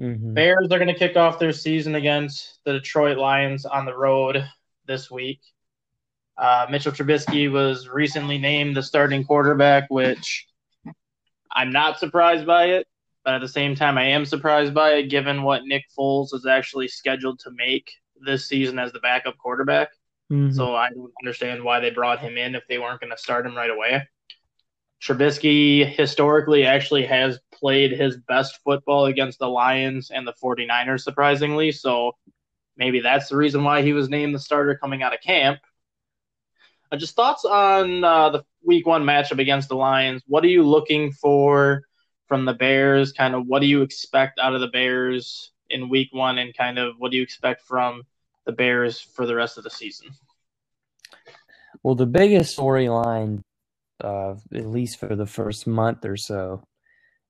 [0.00, 0.34] mm-hmm.
[0.34, 4.44] Bears are going to kick off their season against the Detroit Lions on the road
[4.86, 5.40] this week.
[6.38, 10.46] Uh, Mitchell Trubisky was recently named the starting quarterback, which
[11.50, 12.86] I'm not surprised by it,
[13.24, 16.46] but at the same time, I am surprised by it given what Nick Foles is
[16.46, 17.90] actually scheduled to make
[18.24, 19.88] this season as the backup quarterback.
[20.32, 20.54] Mm-hmm.
[20.54, 23.46] So I don't understand why they brought him in if they weren't going to start
[23.46, 24.06] him right away.
[25.02, 31.72] Trubisky historically actually has played his best football against the Lions and the 49ers, surprisingly.
[31.72, 32.12] So
[32.76, 35.60] maybe that's the reason why he was named the starter coming out of camp.
[36.90, 40.22] Uh, just thoughts on uh, the week one matchup against the Lions.
[40.26, 41.82] What are you looking for
[42.26, 43.12] from the Bears?
[43.12, 46.78] Kind of what do you expect out of the Bears in week one, and kind
[46.78, 48.02] of what do you expect from
[48.46, 50.08] the Bears for the rest of the season?
[51.82, 53.42] Well, the biggest storyline,
[54.02, 56.62] uh, at least for the first month or so,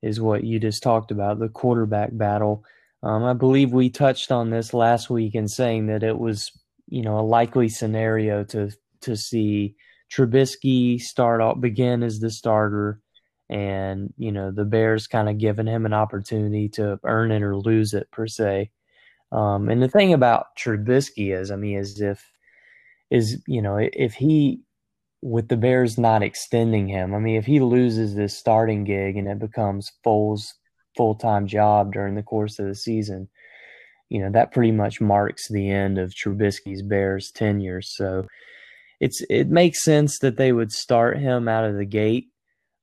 [0.03, 2.65] is what you just talked about the quarterback battle.
[3.03, 6.53] Um, I believe we touched on this last week in saying that it was,
[6.89, 8.71] you know, a likely scenario to
[9.03, 9.75] to see
[10.11, 13.01] Trubisky start off begin as the starter
[13.51, 17.57] and you know the Bears kind of giving him an opportunity to earn it or
[17.57, 18.71] lose it per se.
[19.33, 22.25] Um, and the thing about Trubisky is, I mean, is if
[23.11, 24.61] is you know if he
[25.23, 29.27] with the Bears not extending him, I mean, if he loses this starting gig and
[29.27, 30.55] it becomes Foles'
[30.97, 33.29] full time job during the course of the season,
[34.11, 37.83] you know that pretty much marks the end of Trubisky's Bears tenure.
[37.83, 38.27] So
[39.01, 42.29] it's it makes sense that they would start him out of the gate.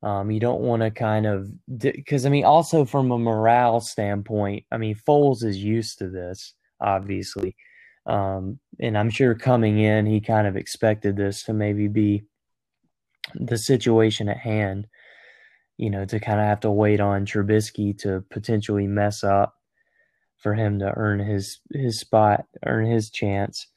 [0.02, 4.66] Um, you don't want to kind of because I mean, also from a morale standpoint,
[4.72, 7.56] I mean, Foles is used to this, obviously,
[8.06, 12.24] um, and I'm sure coming in, he kind of expected this to maybe be
[13.34, 14.88] the situation at hand.
[15.78, 19.56] You know, to kind of have to wait on Trubisky to potentially mess up
[20.38, 23.68] for him to earn his his spot, earn his chance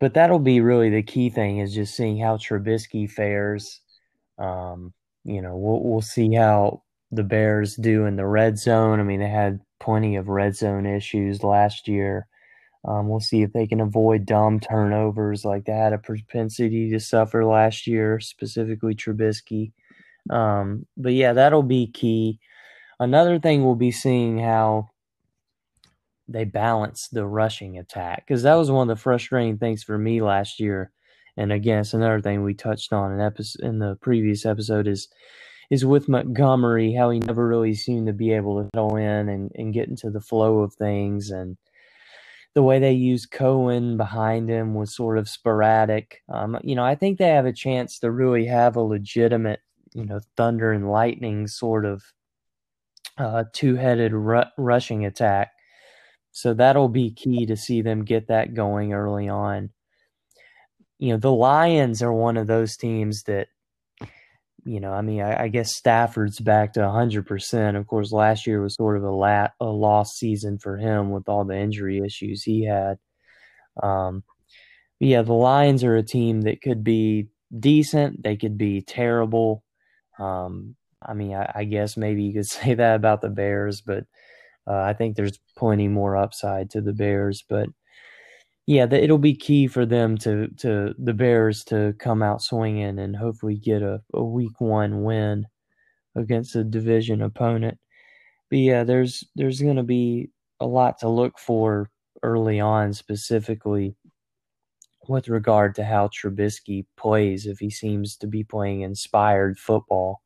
[0.00, 3.80] but that'll be really the key thing is just seeing how Trubisky fares.
[4.38, 6.82] Um, you know, we'll we'll see how
[7.12, 9.00] the Bears do in the red zone.
[9.00, 12.26] I mean, they had plenty of red zone issues last year.
[12.86, 17.00] Um, we'll see if they can avoid dumb turnovers like they had a propensity to
[17.00, 19.72] suffer last year, specifically Trubisky.
[20.30, 22.40] Um, but yeah, that'll be key.
[22.98, 24.88] Another thing we'll be seeing how
[26.30, 30.22] they balanced the rushing attack because that was one of the frustrating things for me
[30.22, 30.92] last year.
[31.36, 35.08] And again, it's another thing we touched on in episode in the previous episode is
[35.70, 39.52] is with Montgomery how he never really seemed to be able to go in and,
[39.54, 41.56] and get into the flow of things and
[42.54, 46.22] the way they used Cohen behind him was sort of sporadic.
[46.28, 49.60] Um, you know, I think they have a chance to really have a legitimate,
[49.94, 52.02] you know, thunder and lightning sort of
[53.18, 55.52] uh, two-headed ru- rushing attack
[56.32, 59.70] so that'll be key to see them get that going early on.
[60.98, 63.48] You know, the Lions are one of those teams that
[64.64, 67.76] you know, I mean, I, I, guess Stafford's back to 100%.
[67.76, 71.28] Of course, last year was sort of a, lat, a lost season for him with
[71.28, 72.98] all the injury issues he had.
[73.82, 74.22] Um,
[74.98, 79.64] yeah, the Lions are a team that could be decent, they could be terrible.
[80.18, 84.04] Um, I mean, I, I, guess maybe you could say that about the Bears, but
[84.70, 87.44] uh, I think there's plenty more upside to the Bears.
[87.48, 87.68] But
[88.66, 92.98] yeah, the, it'll be key for them to to the Bears to come out swinging
[92.98, 95.46] and hopefully get a, a week one win
[96.16, 97.78] against a division opponent.
[98.50, 100.30] But yeah, there's there's going to be
[100.60, 101.90] a lot to look for
[102.22, 103.96] early on, specifically
[105.08, 107.46] with regard to how Trubisky plays.
[107.46, 110.22] If he seems to be playing inspired football.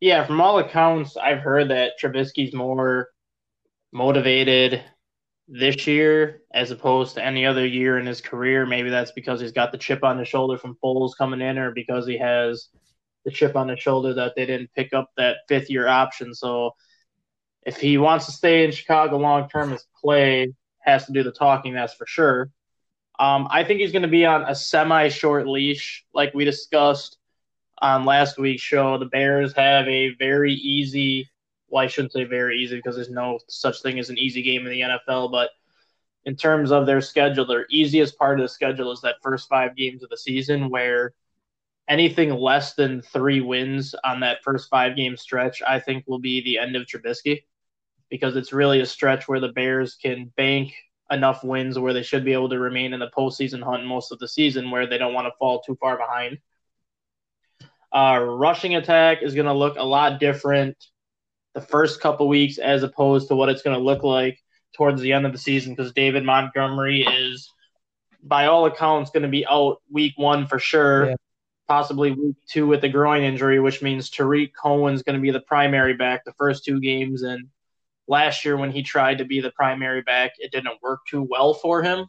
[0.00, 3.08] Yeah, from all accounts, I've heard that Trubisky's more
[3.92, 4.82] motivated
[5.48, 8.66] this year as opposed to any other year in his career.
[8.66, 11.70] Maybe that's because he's got the chip on his shoulder from Foles coming in, or
[11.70, 12.68] because he has
[13.24, 16.34] the chip on his shoulder that they didn't pick up that fifth year option.
[16.34, 16.72] So
[17.64, 21.32] if he wants to stay in Chicago long term, his play has to do the
[21.32, 22.50] talking, that's for sure.
[23.18, 27.16] Um, I think he's going to be on a semi short leash, like we discussed
[27.78, 28.98] on last week's show.
[28.98, 31.28] The Bears have a very easy
[31.68, 34.66] well, I shouldn't say very easy because there's no such thing as an easy game
[34.66, 35.50] in the NFL, but
[36.24, 39.76] in terms of their schedule, their easiest part of the schedule is that first five
[39.76, 41.14] games of the season where
[41.88, 46.42] anything less than three wins on that first five game stretch, I think will be
[46.42, 47.44] the end of Trubisky
[48.10, 50.74] because it's really a stretch where the Bears can bank
[51.10, 54.18] enough wins where they should be able to remain in the postseason hunt most of
[54.18, 56.38] the season where they don't want to fall too far behind.
[57.96, 60.76] Uh, rushing attack is going to look a lot different
[61.54, 64.38] the first couple weeks as opposed to what it's going to look like
[64.76, 67.50] towards the end of the season because David Montgomery is,
[68.22, 71.14] by all accounts, going to be out week one for sure, yeah.
[71.68, 75.40] possibly week two with the groin injury, which means Tarik Cohen's going to be the
[75.40, 77.22] primary back the first two games.
[77.22, 77.48] And
[78.06, 81.54] last year, when he tried to be the primary back, it didn't work too well
[81.54, 82.08] for him.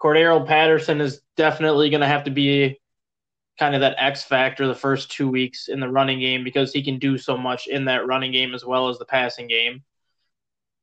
[0.00, 2.80] Cordarrelle Patterson is definitely going to have to be
[3.58, 6.82] kind of that X factor the first two weeks in the running game because he
[6.82, 9.82] can do so much in that running game as well as the passing game.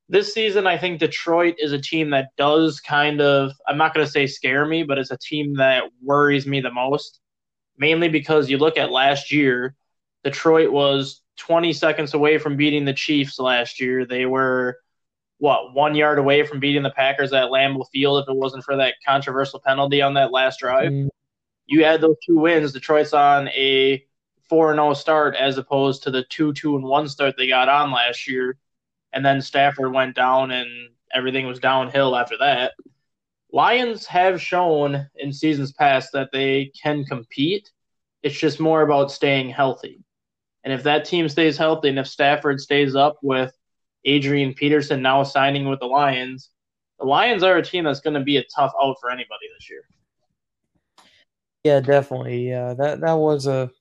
[0.08, 4.06] This season, I think Detroit is a team that does kind of, I'm not going
[4.06, 7.20] to say scare me, but it's a team that worries me the most,
[7.78, 9.74] mainly because you look at last year,
[10.24, 14.06] Detroit was 20 seconds away from beating the Chiefs last year.
[14.06, 14.78] They were,
[15.40, 18.76] what, one yard away from beating the Packers at Lambeau Field if it wasn't for
[18.78, 20.92] that controversial penalty on that last drive.
[20.92, 21.10] Mm
[21.68, 24.06] you add those two wins, Detroit's on a
[24.50, 27.48] four and zero oh start as opposed to the two two and one start they
[27.48, 28.58] got on last year,
[29.14, 32.74] and then Stafford went down and everything was downhill after that.
[33.52, 37.72] Lions have shown in seasons past that they can compete.
[38.22, 40.04] It's just more about staying healthy.
[40.64, 43.54] And if that team stays healthy and if Stafford stays up with
[44.04, 46.50] Adrian Peterson now signing with the Lions,
[47.00, 49.70] the Lions are a team that's going to be a tough out for anybody this
[49.70, 49.84] year.
[51.66, 52.50] Yeah, definitely.
[52.50, 53.72] Yeah, that that was a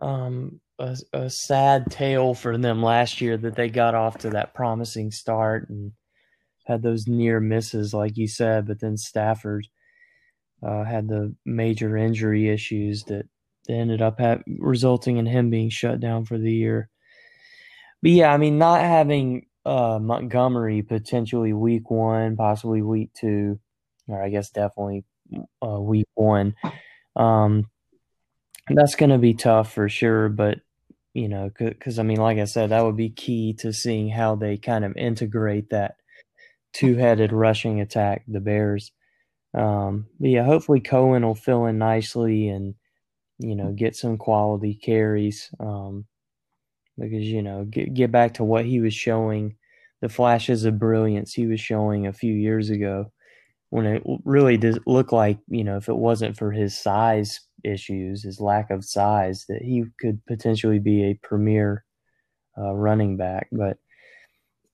[0.00, 4.54] um a, a sad tale for them last year that they got off to that
[4.54, 5.92] promising start and
[6.66, 9.68] had those near misses, like you said, but then Stafford
[10.62, 13.26] uh, had the major injury issues that
[13.68, 16.90] ended up ha- resulting in him being shut down for the year.
[18.02, 23.60] But yeah, I mean, not having uh, Montgomery potentially week one, possibly week two,
[24.08, 25.04] or I guess definitely
[25.64, 26.54] uh, week one.
[27.16, 27.66] Um,
[28.68, 30.60] that's going to be tough for sure, but
[31.14, 34.34] you know, because I mean, like I said, that would be key to seeing how
[34.34, 35.96] they kind of integrate that
[36.72, 38.92] two-headed rushing attack, the Bears.
[39.52, 42.74] Um, but yeah, hopefully Cohen will fill in nicely and
[43.38, 45.50] you know get some quality carries.
[45.60, 46.06] Um,
[46.98, 49.56] because you know get get back to what he was showing,
[50.00, 53.12] the flashes of brilliance he was showing a few years ago
[53.72, 58.22] when it really does look like you know if it wasn't for his size issues,
[58.22, 61.82] his lack of size, that he could potentially be a premier
[62.58, 63.48] uh, running back.
[63.50, 63.78] But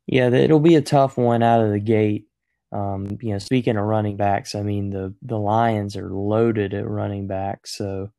[0.08, 2.26] yeah, it'll be a tough one out of the gate.
[2.72, 6.88] Um, you know, speaking of running backs, I mean the the Lions are loaded at
[6.88, 8.10] running back, so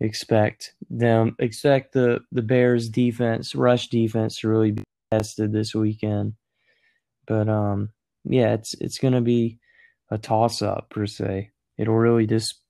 [0.00, 6.34] expect them expect the the Bears defense, rush defense, to really be tested this weekend.
[7.26, 7.88] But um,
[8.24, 9.58] yeah, it's it's going to be
[10.10, 11.50] a toss up per se.
[11.78, 12.60] It'll really just,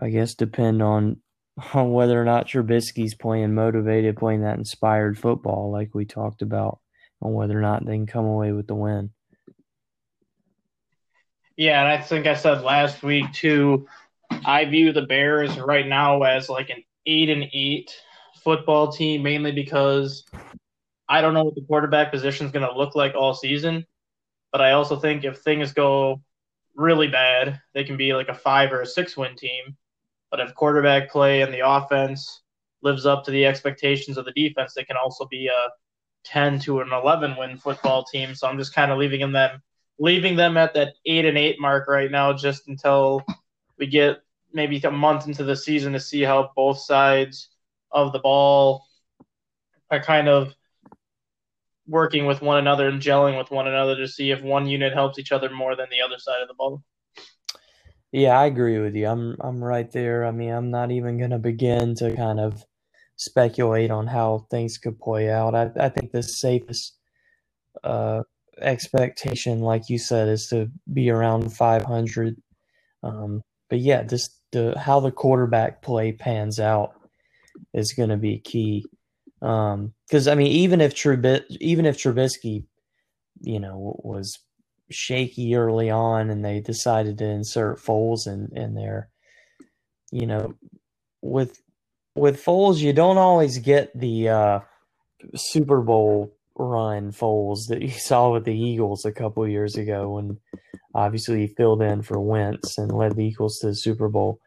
[0.00, 1.20] I guess, depend on
[1.74, 6.80] on whether or not Trubisky's playing motivated, playing that inspired football, like we talked about,
[7.20, 9.10] on whether or not they can come away with the win.
[11.56, 13.86] Yeah, and I think I said last week too.
[14.44, 17.94] I view the Bears right now as like an eight and eight
[18.42, 20.24] football team, mainly because
[21.08, 23.84] I don't know what the quarterback position is going to look like all season.
[24.52, 26.22] But I also think if things go
[26.76, 29.76] really bad, they can be like a five or a six win team.
[30.30, 32.42] But if quarterback play and the offense
[32.82, 35.68] lives up to the expectations of the defense, they can also be a
[36.24, 38.34] 10 to an 11 win football team.
[38.34, 39.62] So I'm just kind of leaving them
[39.98, 43.24] leaving them at that 8 and 8 mark right now just until
[43.78, 44.22] we get
[44.52, 47.48] maybe a month into the season to see how both sides
[47.90, 48.86] of the ball
[49.90, 50.54] are kind of
[51.92, 55.18] working with one another and gelling with one another to see if one unit helps
[55.18, 56.82] each other more than the other side of the ball.
[58.10, 59.06] Yeah, I agree with you.
[59.06, 60.26] I'm I'm right there.
[60.26, 62.64] I mean, I'm not even going to begin to kind of
[63.16, 65.54] speculate on how things could play out.
[65.54, 66.96] I I think the safest
[67.84, 68.22] uh,
[68.60, 72.36] expectation, like you said, is to be around 500.
[73.02, 76.92] Um, but yeah, just the how the quarterback play pans out
[77.74, 78.86] is going to be key.
[79.42, 82.64] Because um, I mean, even if Trub- even if Trubisky,
[83.40, 84.38] you know, was
[84.90, 89.10] shaky early on, and they decided to insert Foles in in there,
[90.12, 90.54] you know,
[91.22, 91.60] with
[92.14, 94.60] with Foles, you don't always get the uh,
[95.36, 100.38] Super Bowl run Foles that you saw with the Eagles a couple years ago when
[100.94, 104.40] obviously he filled in for Wentz and led the Eagles to the Super Bowl.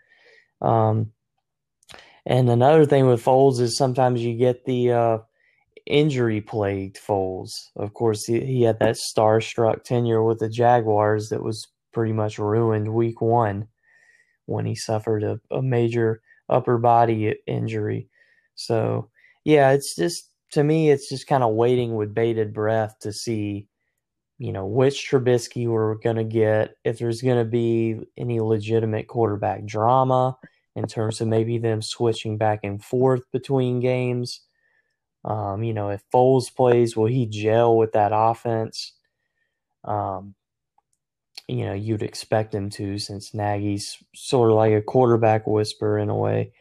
[0.61, 1.11] Um,
[2.25, 5.17] and another thing with Foles is sometimes you get the uh,
[5.85, 7.51] injury plagued Foles.
[7.75, 12.39] Of course, he, he had that star-struck tenure with the Jaguars that was pretty much
[12.39, 13.67] ruined week one
[14.47, 18.09] when he suffered a, a major upper body injury.
[18.55, 19.09] So,
[19.43, 23.67] yeah, it's just to me, it's just kind of waiting with bated breath to see,
[24.37, 29.07] you know, which Trubisky we're going to get, if there's going to be any legitimate
[29.07, 30.37] quarterback drama
[30.75, 34.41] in terms of maybe them switching back and forth between games.
[35.23, 38.93] Um, you know, if Foles plays, will he gel with that offense?
[39.83, 40.35] Um,
[41.47, 46.09] you know, you'd expect him to since Nagy's sort of like a quarterback whisper in
[46.09, 46.51] a way.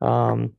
[0.00, 0.54] Um,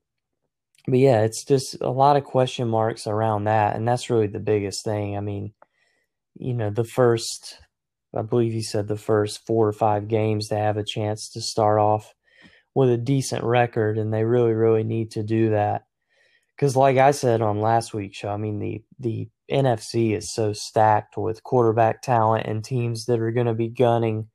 [0.87, 4.39] but yeah, it's just a lot of question marks around that, and that's really the
[4.39, 5.17] biggest thing.
[5.17, 5.53] I mean,
[6.35, 7.57] you know, the first,
[8.15, 11.41] I believe you said the first four or five games to have a chance to
[11.41, 12.13] start off
[12.75, 15.87] with a decent record, and they really, really need to do that.
[16.55, 20.53] Because, like I said on last week's show, I mean the the NFC is so
[20.53, 24.27] stacked with quarterback talent and teams that are going to be gunning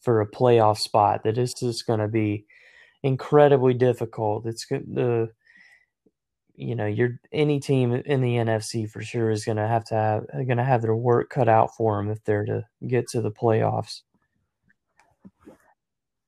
[0.00, 2.46] for a playoff spot that it's just going to be
[3.02, 4.46] incredibly difficult.
[4.46, 5.30] It's the
[6.54, 9.94] you know, you're any team in the NFC for sure is going to have to
[9.94, 13.20] have going to have their work cut out for them if they're to get to
[13.20, 14.02] the playoffs.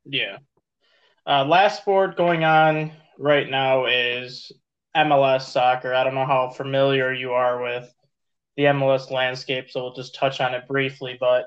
[0.05, 0.39] Yeah.
[1.27, 4.51] Uh, last sport going on right now is
[4.97, 5.95] MLS soccer.
[5.95, 7.93] I don't know how familiar you are with
[8.57, 11.17] the MLS landscape, so we'll just touch on it briefly.
[11.21, 11.47] But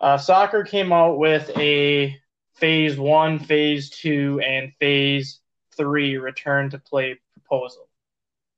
[0.00, 2.16] uh, soccer came out with a
[2.54, 5.40] phase one, phase two, and phase
[5.76, 7.88] three return to play proposal.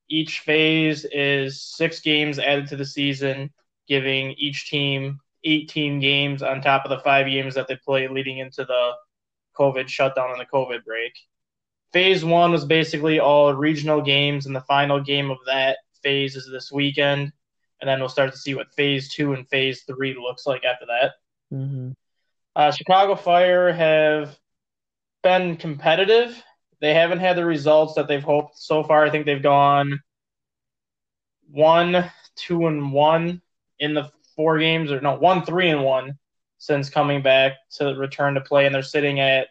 [0.08, 3.50] Each phase is six games added to the season,
[3.86, 8.38] giving each team 18 games on top of the five games that they play leading
[8.38, 8.92] into the
[9.60, 11.12] COVID shutdown and the COVID break.
[11.92, 16.48] Phase one was basically all regional games, and the final game of that phase is
[16.50, 17.32] this weekend.
[17.80, 20.86] And then we'll start to see what phase two and phase three looks like after
[20.86, 21.12] that.
[21.52, 21.90] Mm-hmm.
[22.54, 24.38] Uh, Chicago Fire have
[25.22, 26.42] been competitive
[26.80, 29.04] they haven't had the results that they've hoped so far.
[29.04, 30.00] I think they've gone
[31.50, 33.42] one, two, and one
[33.78, 36.18] in the four games, or no, one, three, and one
[36.60, 39.48] since coming back to return to play, and they're sitting at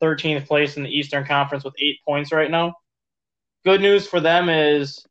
[0.00, 2.72] 13th place in the Eastern Conference with eight points right now.
[3.64, 5.04] Good news for them is,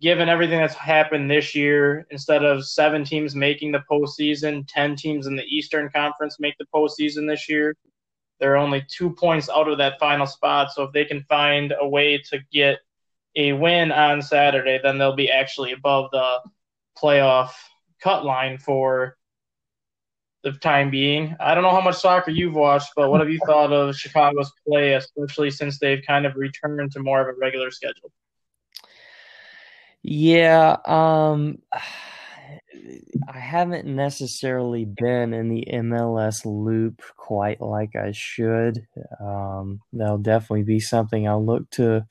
[0.00, 5.26] given everything that's happened this year, instead of seven teams making the postseason, 10 teams
[5.26, 7.76] in the Eastern Conference make the postseason this year.
[8.40, 10.72] They're only two points out of that final spot.
[10.72, 12.78] So if they can find a way to get
[13.36, 16.38] a win on Saturday, then they'll be actually above the
[16.98, 17.50] playoff
[18.00, 19.17] cut line for
[20.42, 21.34] the time being.
[21.40, 24.52] I don't know how much soccer you've watched, but what have you thought of Chicago's
[24.66, 28.12] play, especially since they've kind of returned to more of a regular schedule?
[30.02, 31.58] Yeah, um
[33.28, 38.86] I haven't necessarily been in the MLS loop quite like I should.
[39.20, 42.06] Um, that'll definitely be something I'll look to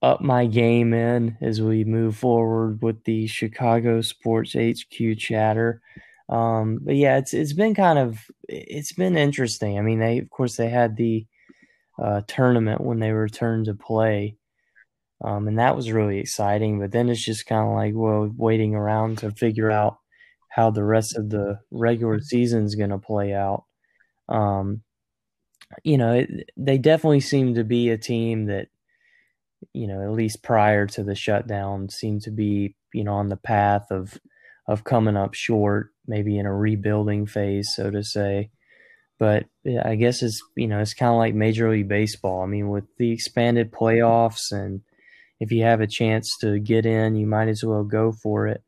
[0.00, 5.82] up my game in as we move forward with the Chicago Sports HQ chatter.
[6.28, 8.18] Um, but yeah, it's it's been kind of
[8.48, 9.78] it's been interesting.
[9.78, 11.26] I mean, they of course they had the
[12.02, 14.36] uh, tournament when they returned to play,
[15.24, 16.80] um, and that was really exciting.
[16.80, 19.98] But then it's just kind of like well, waiting around to figure out
[20.50, 23.64] how the rest of the regular season is going to play out.
[24.28, 24.82] Um,
[25.84, 28.68] you know, it, they definitely seem to be a team that,
[29.72, 33.36] you know, at least prior to the shutdown, seemed to be you know on the
[33.36, 34.18] path of
[34.68, 38.50] of coming up short, maybe in a rebuilding phase, so to say.
[39.18, 39.46] But
[39.84, 42.42] I guess it's you know it's kind of like Major League Baseball.
[42.42, 44.82] I mean, with the expanded playoffs, and
[45.40, 48.62] if you have a chance to get in, you might as well go for it.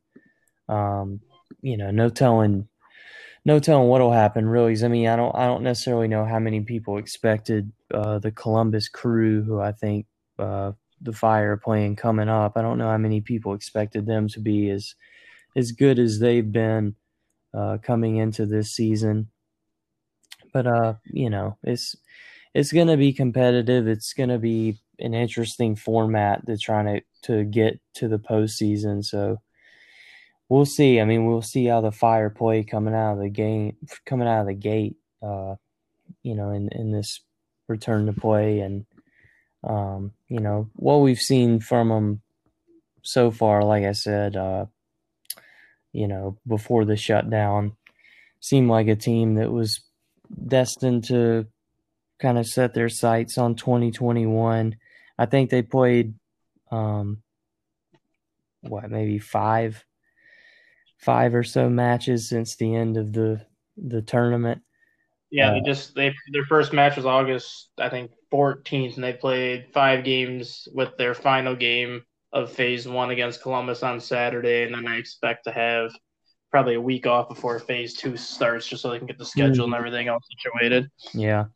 [0.68, 1.20] Um,
[1.60, 2.66] you know, no telling,
[3.44, 4.48] no telling what'll happen.
[4.48, 8.32] Really, I mean, I don't, I don't necessarily know how many people expected uh, the
[8.32, 10.06] Columbus Crew, who I think
[10.38, 12.56] uh, the Fire playing coming up.
[12.56, 14.94] I don't know how many people expected them to be as
[15.56, 16.94] as good as they've been
[17.54, 19.28] uh, coming into this season.
[20.52, 21.96] But uh, you know, it's
[22.54, 23.86] it's going to be competitive.
[23.86, 29.04] It's going to be an interesting format to try to to get to the postseason.
[29.04, 29.38] So
[30.48, 31.00] we'll see.
[31.00, 34.42] I mean, we'll see how the Fire play coming out of the game, coming out
[34.42, 34.96] of the gate.
[35.22, 35.56] Uh,
[36.22, 37.20] you know, in in this
[37.68, 38.84] return to play, and
[39.64, 42.22] um, you know what we've seen from them
[43.02, 43.64] so far.
[43.64, 44.66] Like I said, uh,
[45.92, 47.76] you know, before the shutdown,
[48.40, 49.80] seemed like a team that was
[50.46, 51.46] destined to
[52.18, 54.76] kind of set their sights on 2021.
[55.18, 56.14] I think they played,
[56.70, 57.22] um,
[58.62, 59.84] what, maybe five,
[60.98, 63.44] five or so matches since the end of the
[63.76, 64.62] the tournament.
[65.30, 69.12] Yeah, uh, they just they their first match was August, I think, 14th, and they
[69.12, 72.02] played five games with their final game
[72.32, 75.92] of phase one against Columbus on Saturday, and then I expect to have
[76.50, 79.66] probably a week off before phase two starts, just so they can get the schedule
[79.66, 79.74] mm-hmm.
[79.74, 80.90] and everything else situated.
[81.14, 81.46] Yeah.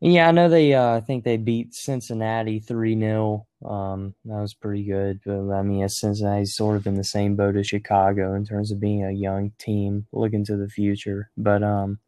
[0.00, 0.74] Yeah, I know they.
[0.74, 5.20] Uh, I think they beat Cincinnati three 0 um, That was pretty good.
[5.24, 8.80] But I mean, Cincinnati's sort of in the same boat as Chicago in terms of
[8.80, 11.30] being a young team looking to the future.
[11.36, 11.98] But um,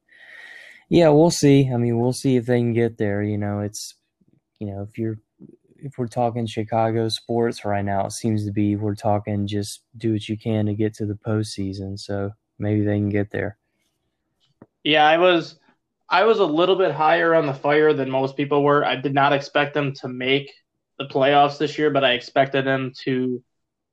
[0.88, 1.70] yeah, we'll see.
[1.72, 3.22] I mean, we'll see if they can get there.
[3.22, 3.94] You know, it's
[4.58, 5.18] you know if you're
[5.84, 10.12] if we're talking Chicago sports right now, it seems to be we're talking just do
[10.12, 11.98] what you can to get to the postseason.
[12.00, 13.58] So maybe they can get there.
[14.82, 15.58] Yeah, I was
[16.08, 18.84] I was a little bit higher on the fire than most people were.
[18.84, 20.50] I did not expect them to make
[20.98, 23.42] the playoffs this year, but I expected them to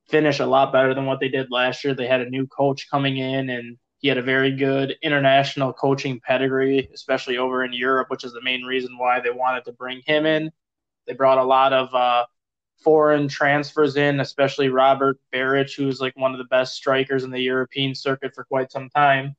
[0.09, 1.93] finish a lot better than what they did last year.
[1.93, 6.21] They had a new coach coming in and he had a very good international coaching
[6.25, 10.01] pedigree, especially over in Europe, which is the main reason why they wanted to bring
[10.05, 10.51] him in.
[11.07, 12.25] They brought a lot of uh,
[12.83, 17.39] foreign transfers in, especially Robert Berić, who's like one of the best strikers in the
[17.39, 19.35] European circuit for quite some time.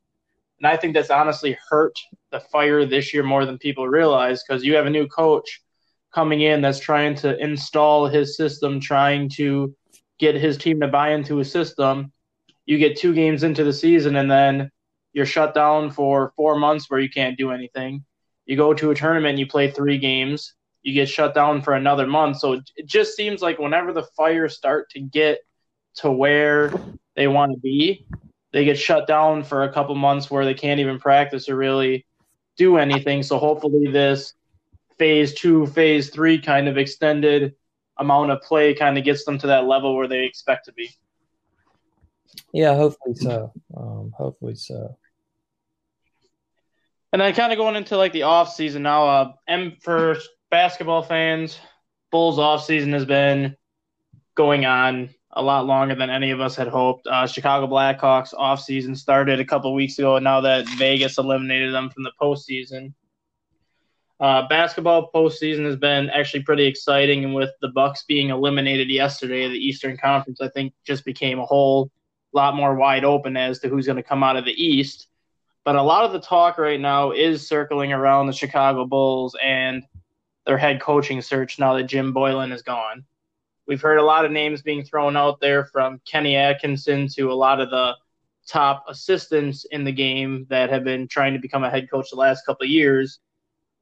[0.59, 1.99] And I think that's honestly hurt
[2.31, 5.61] the fire this year more than people realize because you have a new coach
[6.15, 9.75] coming in that's trying to install his system, trying to
[10.19, 12.13] get his team to buy into his system.
[12.65, 14.71] You get two games into the season and then
[15.13, 18.05] you're shut down for four months where you can't do anything.
[18.47, 22.07] You go to a tournament, you play three games, you get shut down for another
[22.07, 22.39] month.
[22.39, 25.39] So it just seems like whenever the fires start to get
[25.97, 26.73] to where
[27.15, 28.07] they want to be,
[28.53, 32.07] they get shut down for a couple months where they can't even practice or really
[32.57, 33.23] do anything.
[33.23, 34.35] So hopefully this
[34.99, 37.55] phase two, phase three kind of extended
[37.97, 40.91] amount of play kind of gets them to that level where they expect to be.
[42.53, 43.53] Yeah, hopefully so.
[43.77, 44.97] Um, hopefully so.
[47.13, 50.17] And then kind of going into like the off season now, uh, M for
[50.53, 51.59] basketball fans,
[52.13, 53.57] Bulls off season has been
[54.35, 57.07] going on a lot longer than any of us had hoped.
[57.07, 61.75] Uh, Chicago Blackhawks off season started a couple weeks ago, and now that Vegas eliminated
[61.75, 62.93] them from the postseason.
[64.21, 69.49] Uh, basketball postseason has been actually pretty exciting, and with the Bucks being eliminated yesterday,
[69.49, 71.91] the Eastern Conference I think just became a whole
[72.35, 75.09] lot more wide open as to who's going to come out of the East.
[75.65, 79.83] But a lot of the talk right now is circling around the Chicago Bulls and
[80.47, 83.05] their head coaching search now that Jim Boylen is gone.
[83.67, 87.35] We've heard a lot of names being thrown out there from Kenny Atkinson to a
[87.35, 87.95] lot of the
[88.47, 92.17] top assistants in the game that have been trying to become a head coach the
[92.17, 93.21] last couple of years.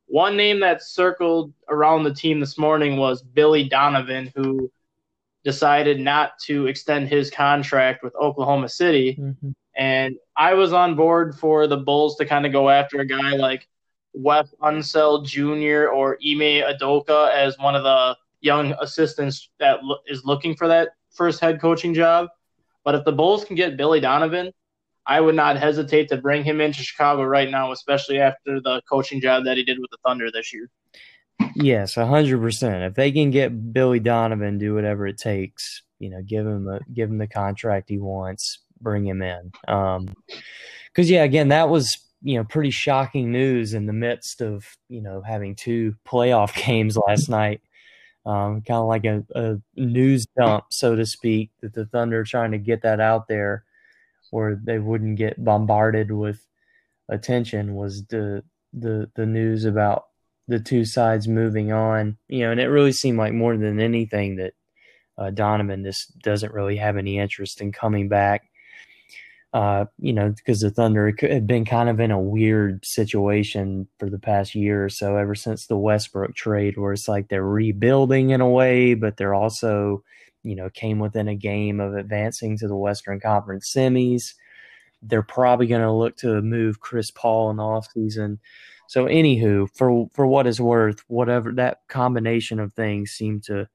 [0.06, 4.70] One name that circled around the team this morning was Billy Donovan, who
[5.44, 9.16] decided not to extend his contract with Oklahoma City.
[9.18, 9.50] Mm-hmm.
[9.76, 13.36] And I was on board for the Bulls to kind of go after a guy
[13.36, 13.66] like
[14.12, 15.90] Wes Unseld Jr.
[15.90, 20.90] or Ime Udoka as one of the young assistants that lo- is looking for that
[21.10, 22.28] first head coaching job.
[22.84, 24.52] But if the Bulls can get Billy Donovan,
[25.06, 29.20] I would not hesitate to bring him into Chicago right now, especially after the coaching
[29.20, 30.70] job that he did with the Thunder this year.
[31.54, 32.84] Yes, hundred percent.
[32.84, 36.80] If they can get Billy Donovan, do whatever it takes, you know, give him a
[36.92, 39.50] give him the contract he wants, bring him in.
[39.66, 40.14] Um,
[40.86, 45.00] because yeah, again, that was you know pretty shocking news in the midst of you
[45.00, 47.60] know having two playoff games last night.
[48.26, 52.52] Um, kind of like a, a news dump, so to speak, that the Thunder trying
[52.52, 53.64] to get that out there
[54.30, 56.46] where they wouldn't get bombarded with
[57.08, 60.04] attention was the the the news about
[60.48, 62.18] the two sides moving on.
[62.28, 64.54] You know, and it really seemed like more than anything that
[65.18, 68.49] uh, Donovan just doesn't really have any interest in coming back.
[69.52, 74.08] Uh, you know, because the Thunder had been kind of in a weird situation for
[74.08, 78.30] the past year or so, ever since the Westbrook trade, where it's like they're rebuilding
[78.30, 80.04] in a way, but they're also
[80.42, 84.34] you know, came within a game of advancing to the Western Conference semis.
[85.02, 88.38] They're probably going to look to move Chris Paul in the offseason.
[88.86, 93.68] So, anywho, for for what is worth, whatever that combination of things seem to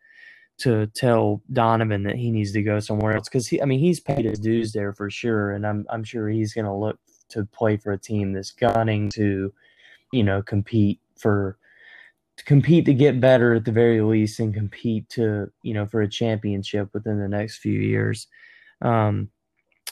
[0.58, 4.00] to tell Donovan that he needs to go somewhere else because he, I mean, he's
[4.00, 7.00] paid his dues there for sure, and I'm I'm sure he's going to look
[7.30, 9.54] to play for a team that's gunning to,
[10.12, 11.58] you know, compete for
[12.38, 16.02] to compete to get better at the very least and compete to you know for
[16.02, 18.28] a championship within the next few years.
[18.82, 19.30] Um,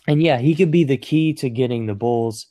[0.08, 2.48] and yeah he could be the key to getting the bulls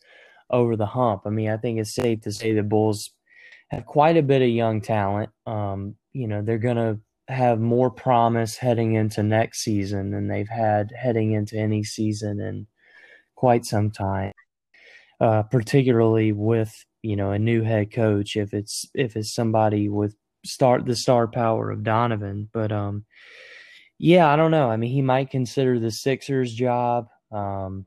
[0.50, 1.22] over the hump.
[1.26, 3.10] I mean i think it's safe to say the bulls
[3.68, 5.30] have quite a bit of young talent.
[5.46, 6.98] Um, you know they're to
[7.28, 12.66] have more promise heading into next season than they've had heading into any season in
[13.36, 14.32] quite some time
[15.22, 20.16] uh, particularly with you know a new head coach if it's if it's somebody with
[20.44, 22.48] start the star power of Donovan.
[22.52, 23.04] But um,
[23.98, 24.68] yeah, I don't know.
[24.68, 27.06] I mean, he might consider the Sixers job.
[27.30, 27.86] Um,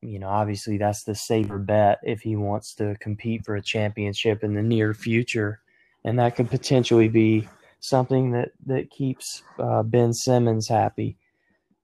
[0.00, 4.42] you know, obviously that's the safer bet if he wants to compete for a championship
[4.42, 5.60] in the near future,
[6.04, 7.48] and that could potentially be
[7.82, 11.18] something that that keeps uh, Ben Simmons happy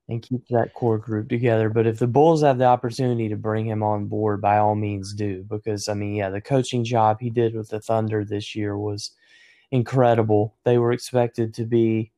[0.09, 1.69] and keep that core group together.
[1.69, 5.13] But if the Bulls have the opportunity to bring him on board, by all means
[5.13, 5.45] do.
[5.49, 9.11] Because I mean, yeah, the coaching job he did with the Thunder this year was
[9.71, 10.57] incredible.
[10.65, 12.13] They were expected to be,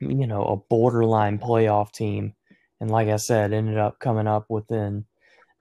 [0.00, 2.34] you know, a borderline playoff team.
[2.80, 5.06] And like I said, ended up coming up within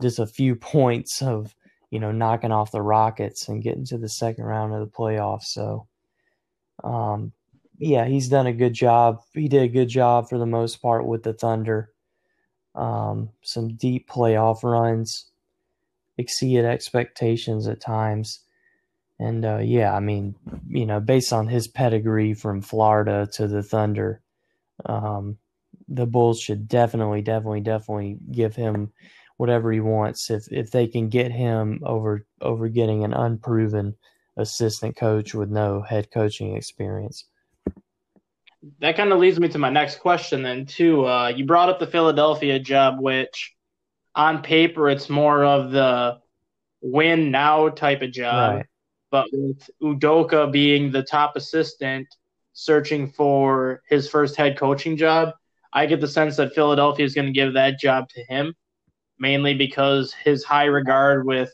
[0.02, 1.56] just a few points of,
[1.92, 5.46] you know, knocking off the Rockets and getting to the second round of the playoffs.
[5.46, 5.88] So
[6.84, 7.34] um,
[7.78, 9.22] yeah, he's done a good job.
[9.34, 11.92] He did a good job for the most part with the Thunder.
[12.76, 15.26] Um, some deep playoff runs
[16.18, 18.42] exceeded expectations at times.
[19.20, 20.36] And uh, yeah, I mean,
[20.68, 24.22] you know, based on his pedigree from Florida to the Thunder,
[24.86, 25.38] um,
[25.88, 28.92] the Bulls should definitely, definitely, definitely give him
[29.38, 33.96] whatever he wants if if they can get him over over getting an unproven
[34.40, 37.26] assistant coach with no head coaching experience
[38.80, 41.06] that kind of leads me to my next question then too.
[41.06, 43.56] Uh, you brought up the Philadelphia job, which
[44.16, 46.20] on paper it's more of the
[46.82, 48.66] win now type of job, right.
[49.12, 52.08] but with Udoka being the top assistant
[52.54, 55.34] searching for his first head coaching job,
[55.72, 58.54] I get the sense that Philadelphia is going to give that job to him,
[59.18, 61.52] mainly because his high regard with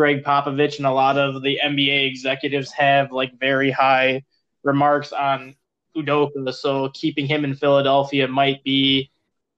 [0.00, 4.22] Gregg Popovich and a lot of the NBA executives have like very high
[4.62, 5.56] remarks on
[5.94, 9.10] Udoka, so keeping him in Philadelphia might be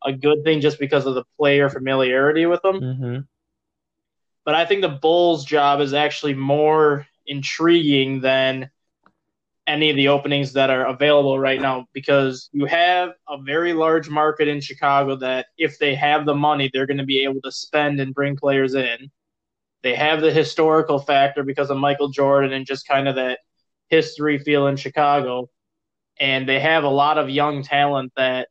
[0.05, 2.81] a good thing just because of the player familiarity with him.
[2.81, 3.19] Mm-hmm.
[4.45, 8.69] But I think the Bulls' job is actually more intriguing than
[9.69, 14.09] any of the openings that are available right now because you have a very large
[14.09, 17.53] market in Chicago that if they have the money, they're going to be able to
[17.53, 19.09] spend and bring players in.
[19.83, 23.41] They have the historical factor because of Michael Jordan and just kind of that
[23.89, 25.49] history feel in Chicago
[26.21, 28.49] and they have a lot of young talent that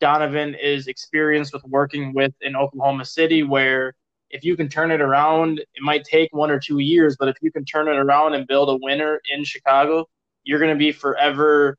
[0.00, 3.94] Donovan is experienced with working with in Oklahoma City, where
[4.30, 7.36] if you can turn it around, it might take one or two years, but if
[7.40, 10.06] you can turn it around and build a winner in Chicago,
[10.42, 11.78] you're going to be forever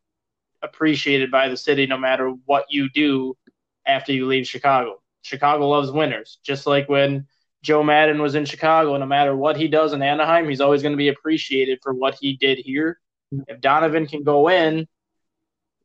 [0.64, 3.36] appreciated by the city no matter what you do
[3.86, 5.02] after you leave Chicago.
[5.22, 7.28] Chicago loves winners, just like when
[7.66, 10.94] Joe Maddon was in Chicago, no matter what he does in Anaheim, he's always going
[10.94, 13.00] to be appreciated for what he did here.
[13.34, 13.44] Mm-hmm.
[13.48, 14.88] If Donovan can go in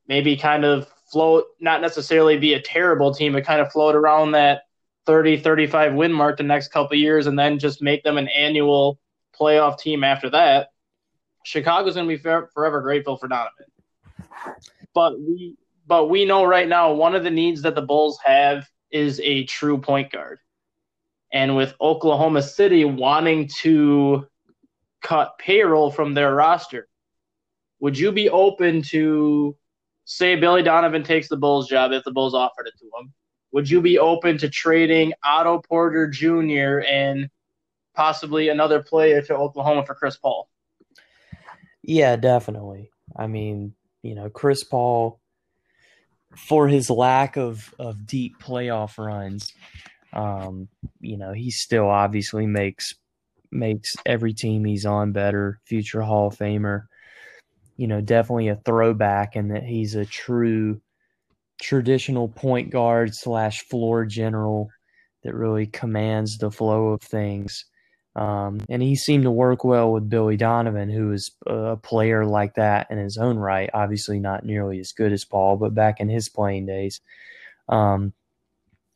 [0.07, 4.33] maybe kind of float, not necessarily be a terrible team, but kind of float around
[4.33, 4.65] that
[5.07, 8.99] 30, 35 win mark the next couple years and then just make them an annual
[9.39, 10.69] playoff team after that.
[11.45, 13.67] Chicago's going to be forever grateful for Donovan.
[14.95, 15.57] But we
[15.87, 19.45] but we know right now one of the needs that the Bulls have is a
[19.45, 20.39] true point guard.
[21.33, 24.27] And with Oklahoma City wanting to
[25.03, 26.89] cut payroll from their roster,
[27.81, 29.57] would you be open to
[30.05, 33.13] say Billy Donovan takes the Bulls job if the Bulls offered it to him?
[33.53, 36.81] Would you be open to trading Otto Porter Jr.
[36.89, 37.31] and
[37.95, 40.49] possibly another player to Oklahoma for Chris Paul?
[41.83, 42.91] Yeah, definitely.
[43.17, 45.21] I mean, you know, Chris Paul
[46.37, 49.53] for his lack of of deep playoff runs,
[50.13, 50.69] um,
[51.01, 52.95] you know, he still obviously makes
[53.53, 55.61] makes every team he's on better.
[55.65, 56.85] Future Hall of Famer,
[57.77, 60.81] you know, definitely a throwback, and that he's a true
[61.61, 64.71] traditional point guard slash floor general
[65.23, 67.67] that really commands the flow of things.
[68.17, 72.55] Um, and he seemed to work well with Billy Donovan, who is a player like
[72.55, 73.71] that in his own right.
[73.73, 77.01] Obviously, not nearly as good as Paul, but back in his playing days.
[77.69, 78.13] Um,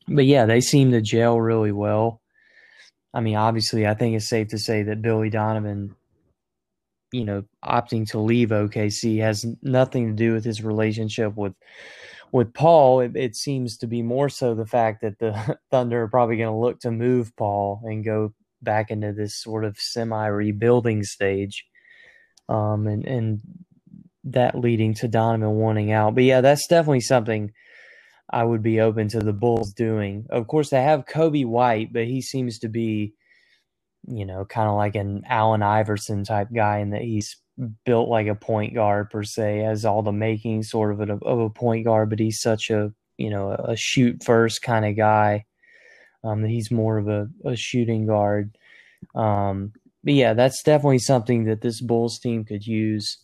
[0.07, 2.21] but yeah, they seem to gel really well.
[3.13, 5.95] I mean, obviously, I think it's safe to say that Billy Donovan,
[7.11, 11.53] you know, opting to leave OKC has nothing to do with his relationship with
[12.31, 12.99] with Paul.
[12.99, 16.53] It, it seems to be more so the fact that the Thunder are probably going
[16.53, 21.65] to look to move Paul and go back into this sort of semi rebuilding stage.
[22.47, 23.41] Um, and, and
[24.25, 26.15] that leading to Donovan wanting out.
[26.15, 27.53] But yeah, that's definitely something
[28.29, 30.25] I would be open to the Bulls doing.
[30.29, 33.13] Of course, they have Coby White, but he seems to be,
[34.07, 37.37] you know, kind of like an Allen Iverson type guy in that he's
[37.85, 41.39] built like a point guard per se, has all the making sort of a, of
[41.39, 45.45] a point guard, but he's such a, you know, a shoot first kind of guy.
[46.23, 48.57] Um, he's more of a, a shooting guard.
[49.13, 49.71] Um,
[50.03, 53.19] but yeah, that's definitely something that this Bulls team could use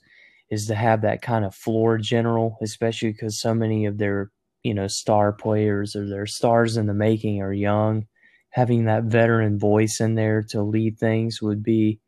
[0.52, 4.32] is to have that kind of floor general, especially because so many of their
[4.64, 8.08] you know star players or their stars in the making are young.
[8.50, 12.00] Having that veteran voice in there to lead things would be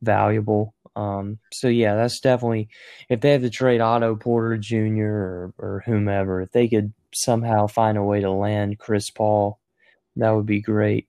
[0.00, 0.74] valuable.
[0.96, 2.68] Um, so yeah, that's definitely
[3.08, 5.04] if they have to trade Otto Porter Jr.
[5.04, 9.60] or, or whomever, if they could somehow find a way to land Chris Paul
[10.16, 11.06] that would be great.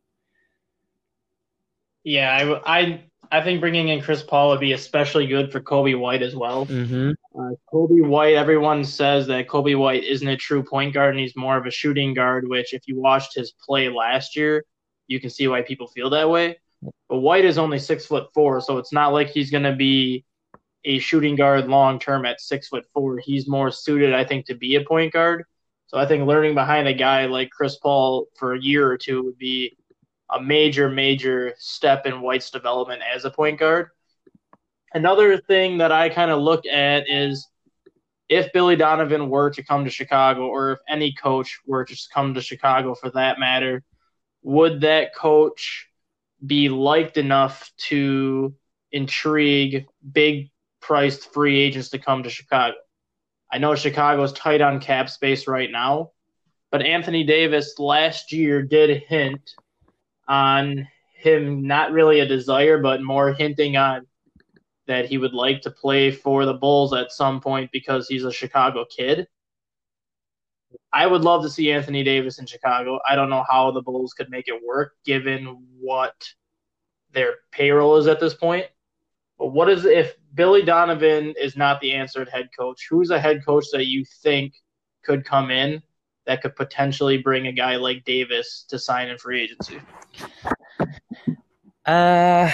[2.04, 5.97] Yeah, I, I, I think bringing in Chris Paul would be especially good for Coby
[5.97, 6.66] White as well.
[6.66, 7.12] Mm-hmm.
[7.34, 11.36] Uh, Coby White, everyone says that Coby White isn't a true point guard and he's
[11.36, 14.65] more of a shooting guard, which if you watched his play last year,
[15.07, 16.59] you can see why people feel that way.
[17.07, 20.25] But White is only six foot four, so it's not like he's going to be
[20.84, 23.19] a shooting guard long term at six foot four.
[23.19, 25.45] He's more suited, I think, to be a point guard.
[25.88, 29.23] So I think learning behind a guy like Chris Paul for a year or two
[29.23, 29.77] would be
[30.34, 33.89] a major, major step in White's development as a point guard.
[34.93, 37.47] Another thing that I kind of look at is
[38.27, 42.33] if Billy Donovan were to come to Chicago, or if any coach were to come
[42.33, 43.83] to Chicago for that matter,
[44.41, 45.87] would that coach
[46.45, 48.53] be liked enough to
[48.91, 52.75] intrigue big priced free agents to come to Chicago?
[53.51, 56.11] I know Chicago's tight on cap space right now,
[56.71, 59.55] but Anthony Davis last year did hint
[60.27, 64.07] on him not really a desire, but more hinting on
[64.91, 68.31] that he would like to play for the Bulls at some point because he's a
[68.31, 69.25] Chicago kid.
[70.91, 72.99] I would love to see Anthony Davis in Chicago.
[73.07, 76.27] I don't know how the Bulls could make it work given what
[77.13, 78.65] their payroll is at this point.
[79.39, 82.85] But what is if Billy Donovan is not the answered head coach?
[82.89, 84.55] Who's a head coach that you think
[85.05, 85.81] could come in
[86.25, 89.79] that could potentially bring a guy like Davis to sign in free agency?
[91.85, 92.51] Uh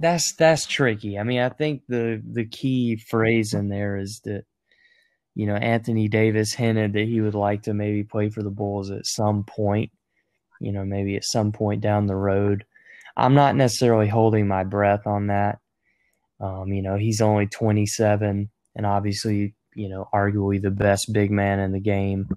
[0.00, 1.18] that's that's tricky.
[1.18, 4.44] I mean, I think the the key phrase in there is that
[5.34, 8.90] you know Anthony Davis hinted that he would like to maybe play for the Bulls
[8.90, 9.90] at some point.
[10.60, 12.64] You know, maybe at some point down the road.
[13.16, 15.58] I'm not necessarily holding my breath on that.
[16.40, 21.60] Um, you know, he's only 27 and obviously, you know, arguably the best big man
[21.60, 22.28] in the game.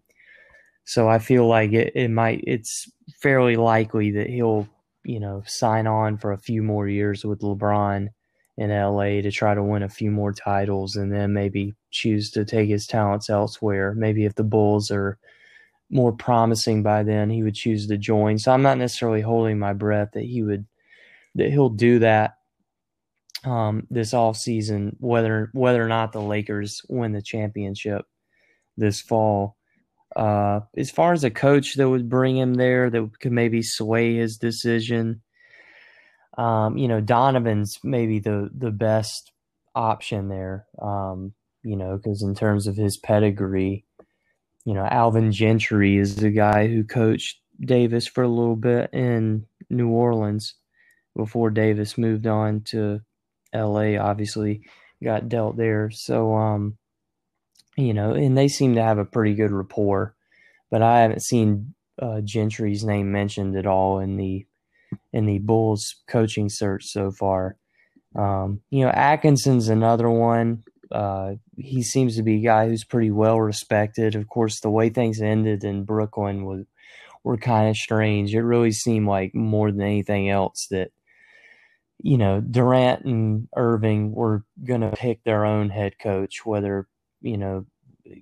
[0.85, 2.91] So I feel like it, it might, it's
[3.21, 4.67] fairly likely that he'll,
[5.03, 8.09] you know, sign on for a few more years with LeBron
[8.57, 12.45] in LA to try to win a few more titles and then maybe choose to
[12.45, 13.93] take his talents elsewhere.
[13.95, 15.17] Maybe if the Bulls are
[15.89, 18.37] more promising by then, he would choose to join.
[18.37, 20.65] So I'm not necessarily holding my breath that he would,
[21.35, 22.35] that he'll do that
[23.43, 28.05] um, this off season, whether whether or not the Lakers win the championship
[28.77, 29.57] this fall.
[30.15, 34.15] Uh, as far as a coach that would bring him there, that could maybe sway
[34.15, 35.21] his decision.
[36.37, 39.31] Um, you know, Donovan's maybe the the best
[39.75, 40.65] option there.
[40.81, 41.33] Um,
[41.63, 43.85] you know, because in terms of his pedigree,
[44.65, 49.45] you know, Alvin Gentry is the guy who coached Davis for a little bit in
[49.69, 50.55] New Orleans
[51.15, 53.01] before Davis moved on to
[53.53, 53.97] LA.
[53.97, 54.61] Obviously,
[55.03, 55.91] got dealt there.
[55.91, 56.77] So, um,
[57.77, 60.15] you know, and they seem to have a pretty good rapport.
[60.69, 64.45] But I haven't seen uh, Gentry's name mentioned at all in the
[65.11, 67.57] in the Bulls coaching search so far.
[68.15, 70.63] Um, you know, Atkinson's another one.
[70.91, 74.15] Uh, he seems to be a guy who's pretty well respected.
[74.15, 76.65] Of course, the way things ended in Brooklyn was
[77.23, 78.35] were kind of strange.
[78.35, 80.91] It really seemed like more than anything else that
[81.99, 86.87] you know Durant and Irving were going to pick their own head coach, whether
[87.23, 87.65] you know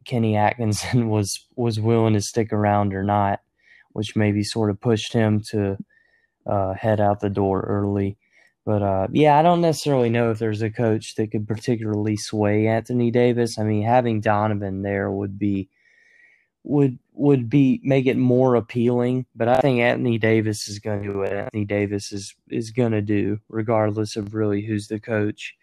[0.05, 3.41] Kenny Atkinson was was willing to stick around or not,
[3.91, 5.77] which maybe sort of pushed him to
[6.45, 8.17] uh, head out the door early.
[8.65, 12.67] But uh, yeah, I don't necessarily know if there's a coach that could particularly sway
[12.67, 13.57] Anthony Davis.
[13.57, 15.67] I mean, having Donovan there would be
[16.63, 19.25] would would be make it more appealing.
[19.35, 22.91] But I think Anthony Davis is going to do what Anthony Davis is is going
[22.91, 25.55] to do, regardless of really who's the coach.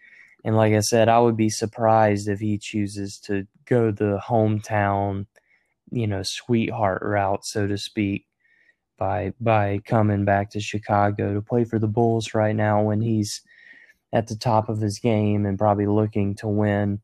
[0.45, 5.25] And like I said, I would be surprised if he chooses to go the hometown,
[5.91, 8.25] you know, sweetheart route, so to speak,
[8.97, 13.41] by by coming back to Chicago to play for the Bulls right now when he's
[14.13, 16.99] at the top of his game and probably looking to win,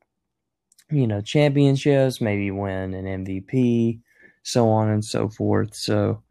[0.90, 4.00] you know, championships, maybe win an MVP,
[4.44, 5.76] so on and so forth.
[5.76, 6.24] So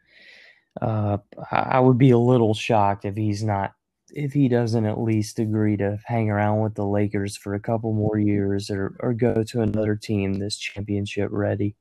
[0.80, 1.18] uh,
[1.52, 3.73] I would be a little shocked if he's not
[4.14, 7.92] if he doesn't at least agree to hang around with the Lakers for a couple
[7.92, 11.74] more years or, or go to another team that's championship ready.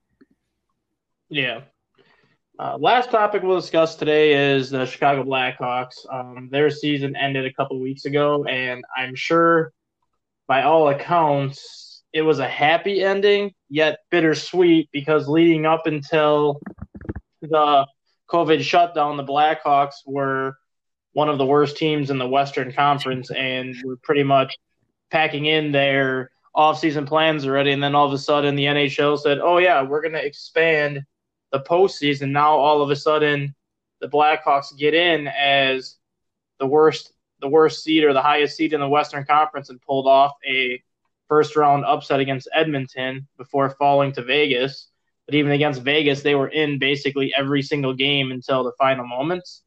[1.30, 1.62] Yeah.
[2.60, 6.06] Uh, last topic we'll discuss today is the Chicago Blackhawks.
[6.12, 9.72] Um, their season ended a couple weeks ago, and I'm sure
[10.48, 16.62] by all accounts it was a happy ending, yet bittersweet because leading up until
[17.42, 17.88] the
[18.30, 20.56] COVID shutdown, the Blackhawks were
[21.14, 24.58] one of the worst teams in the Western Conference, and were pretty much
[25.12, 27.72] packing in their offseason plans already.
[27.72, 31.04] And then all of a sudden, the NHL said, "Oh yeah, we're going to expand
[31.52, 33.56] the postseason." Now all of a sudden,
[34.02, 35.98] the Blackhawks get in as
[36.60, 40.08] the worst, the worst seed or the highest seed in the Western Conference, and pulled
[40.08, 40.82] off a
[41.28, 44.90] first round upset against Edmonton before falling to Vegas.
[45.26, 49.63] But even against Vegas, they were in basically every single game until the final moments.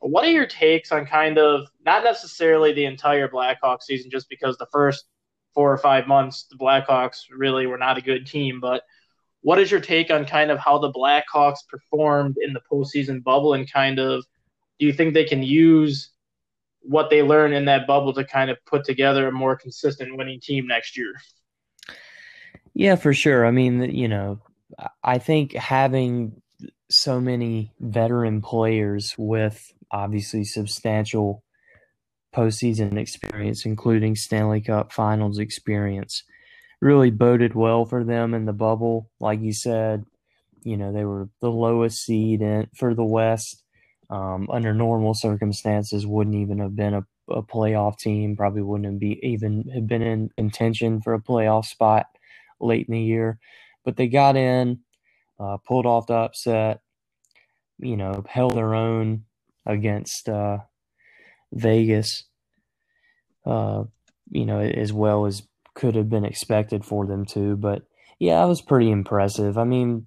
[0.00, 4.56] What are your takes on kind of not necessarily the entire Blackhawks season, just because
[4.58, 5.06] the first
[5.54, 8.82] four or five months the Blackhawks really were not a good team, but
[9.40, 13.54] what is your take on kind of how the Blackhawks performed in the postseason bubble
[13.54, 14.24] and kind of
[14.78, 16.10] do you think they can use
[16.80, 20.40] what they learned in that bubble to kind of put together a more consistent winning
[20.40, 21.14] team next year?
[22.74, 23.44] Yeah, for sure.
[23.44, 24.40] I mean, you know,
[25.02, 26.40] I think having
[26.90, 31.42] so many veteran players with obviously substantial
[32.34, 36.24] postseason experience, including Stanley Cup Finals experience,
[36.80, 39.10] really boded well for them in the bubble.
[39.20, 40.04] Like you said,
[40.62, 43.62] you know they were the lowest seed in, for the West.
[44.10, 48.36] Um, under normal circumstances, wouldn't even have been a, a playoff team.
[48.36, 52.06] Probably wouldn't have be even have been in contention for a playoff spot
[52.60, 53.38] late in the year.
[53.84, 54.80] But they got in,
[55.38, 56.80] uh, pulled off the upset.
[57.78, 59.24] You know, held their own
[59.68, 60.58] against uh,
[61.52, 62.24] Vegas,
[63.46, 63.84] uh,
[64.30, 65.42] you know, as well as
[65.74, 67.56] could have been expected for them to.
[67.56, 67.82] But
[68.18, 69.56] yeah, it was pretty impressive.
[69.56, 70.06] I mean,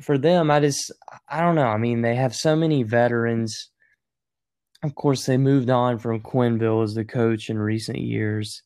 [0.00, 0.90] for them, I just,
[1.28, 1.66] I don't know.
[1.66, 3.70] I mean, they have so many veterans.
[4.82, 8.62] Of course, they moved on from Quenneville as the coach in recent years.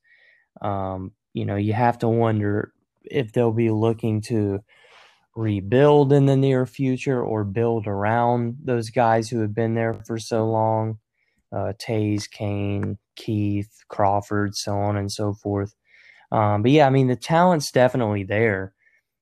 [0.62, 2.72] Um, you know, you have to wonder
[3.05, 4.61] if they'll be looking to
[5.37, 10.18] rebuild in the near future or build around those guys who have been there for
[10.18, 10.99] so long
[11.53, 15.74] uh, Toews, Kane, Keith, Crawford, so on and so forth.
[16.33, 18.72] Um, but yeah, I mean the talent's definitely there.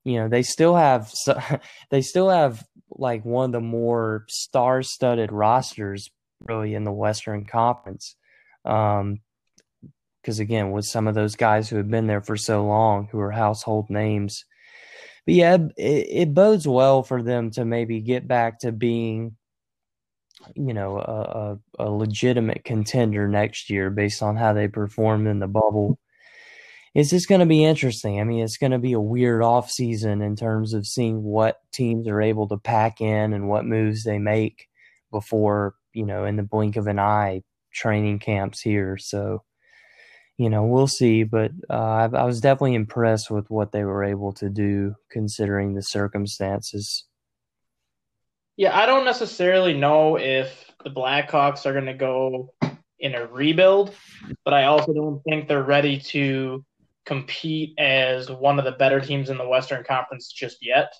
[0.04, 1.12] You know, they still have
[1.90, 8.16] they still have like one of the more star-studded rosters really in the Western Conference.
[8.64, 9.20] Um,
[10.22, 13.18] because again, with some of those guys who have been there for so long, who
[13.18, 14.44] are household names,
[15.26, 19.36] but yeah, it, it bodes well for them to maybe get back to being,
[20.54, 25.48] you know, a, a, legitimate contender next year based on how they performed in the
[25.48, 25.98] bubble.
[26.94, 28.20] It's just going to be interesting.
[28.20, 31.58] I mean, it's going to be a weird off season in terms of seeing what
[31.72, 34.66] teams are able to pack in and what moves they make
[35.10, 37.42] before, you know, in the blink of an eye,
[37.72, 38.96] training camps here.
[38.96, 39.42] So,
[40.38, 41.24] you know, we'll see.
[41.24, 45.74] But uh, I, I, was definitely impressed with what they were able to do considering
[45.74, 47.04] the circumstances.
[48.56, 52.54] Yeah, I don't necessarily know if the Blackhawks are going to go
[52.98, 53.94] in a rebuild,
[54.44, 56.64] but I also don't think they're ready to
[57.06, 60.92] compete as one of the better teams in the Western Conference just yet.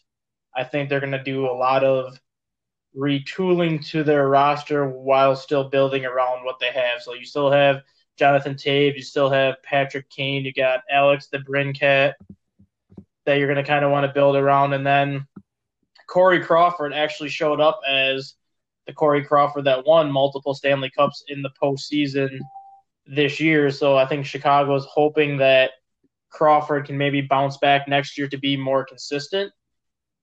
[0.57, 2.19] I think they're going to do a lot of
[2.97, 7.03] retooling to their roster while still building around what they have.
[7.03, 7.83] So you still have
[8.19, 12.15] Jonathan Toews, you still have Patrick Kane, you got Alex DeBrincat
[13.25, 15.27] that you're going to kind of want to build around, and then
[16.07, 18.35] Corey Crawford actually showed up as
[18.87, 22.39] the Corey Crawford that won multiple Stanley Cups in the postseason
[23.07, 23.71] this year.
[23.71, 25.73] So I think Chicago is hoping that
[26.31, 29.53] Crawford can maybe bounce back next year to be more consistent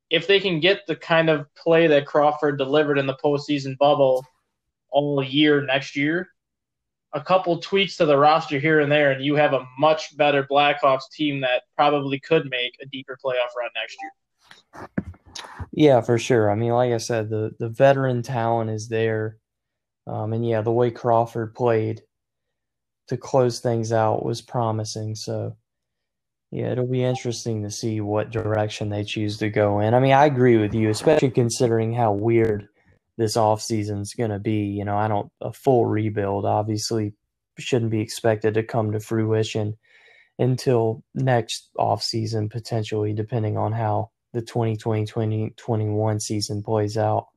[0.10, 4.24] if they can get the kind of play that Crawford delivered in the postseason bubble
[4.90, 6.30] all year next year,
[7.16, 10.44] a couple tweaks to the roster here and there, and you have a much better
[10.44, 14.90] Blackhawks team that probably could make a deeper playoff run next year.
[15.72, 16.52] Yeah, for sure.
[16.52, 19.38] I mean, like I said, the the veteran talent is there,
[20.06, 22.02] um, and yeah, the way Crawford played
[23.08, 25.16] to close things out was promising.
[25.16, 25.56] So
[26.52, 29.94] yeah, it'll be interesting to see what direction they choose to go in.
[29.94, 32.68] I mean, I agree with you, especially considering how weird
[33.18, 34.66] this offseason is going to be.
[34.66, 37.14] You know, I don't, a full rebuild obviously
[37.58, 39.78] shouldn't be expected to come to fruition
[40.38, 47.28] until next offseason, potentially, depending on how the 2020 2021 season plays out.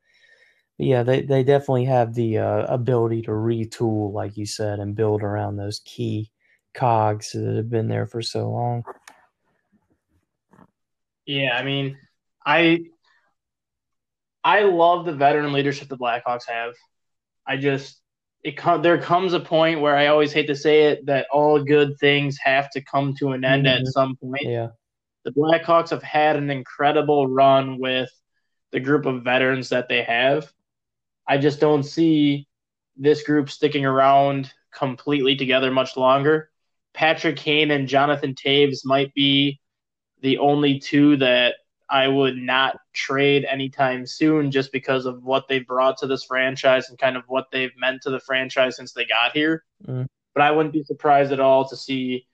[0.79, 4.95] But yeah, they, they definitely have the uh, ability to retool, like you said, and
[4.95, 6.31] build around those key
[6.75, 8.83] cogs that have been there for so long.
[11.27, 11.99] Yeah, I mean,
[12.47, 12.85] I
[14.45, 16.75] I love the veteran leadership the Blackhawks have.
[17.47, 18.01] I just
[18.45, 21.99] it there comes a point where I always hate to say it that all good
[21.99, 23.81] things have to come to an end mm-hmm.
[23.81, 24.45] at some point.
[24.45, 24.69] Yeah.
[25.25, 28.11] The Blackhawks have had an incredible run with
[28.71, 30.51] the group of veterans that they have.
[31.27, 32.47] I just don't see
[32.97, 36.51] this group sticking around completely together much longer.
[36.95, 39.61] Patrick Kane and Jonathan Toews might be
[40.21, 41.55] the only two that
[41.91, 46.89] I would not trade anytime soon just because of what they've brought to this franchise
[46.91, 49.65] and kind of what they've meant to the franchise since they got here.
[49.87, 50.07] Mm.
[50.35, 52.27] But I wouldn't be surprised at all to see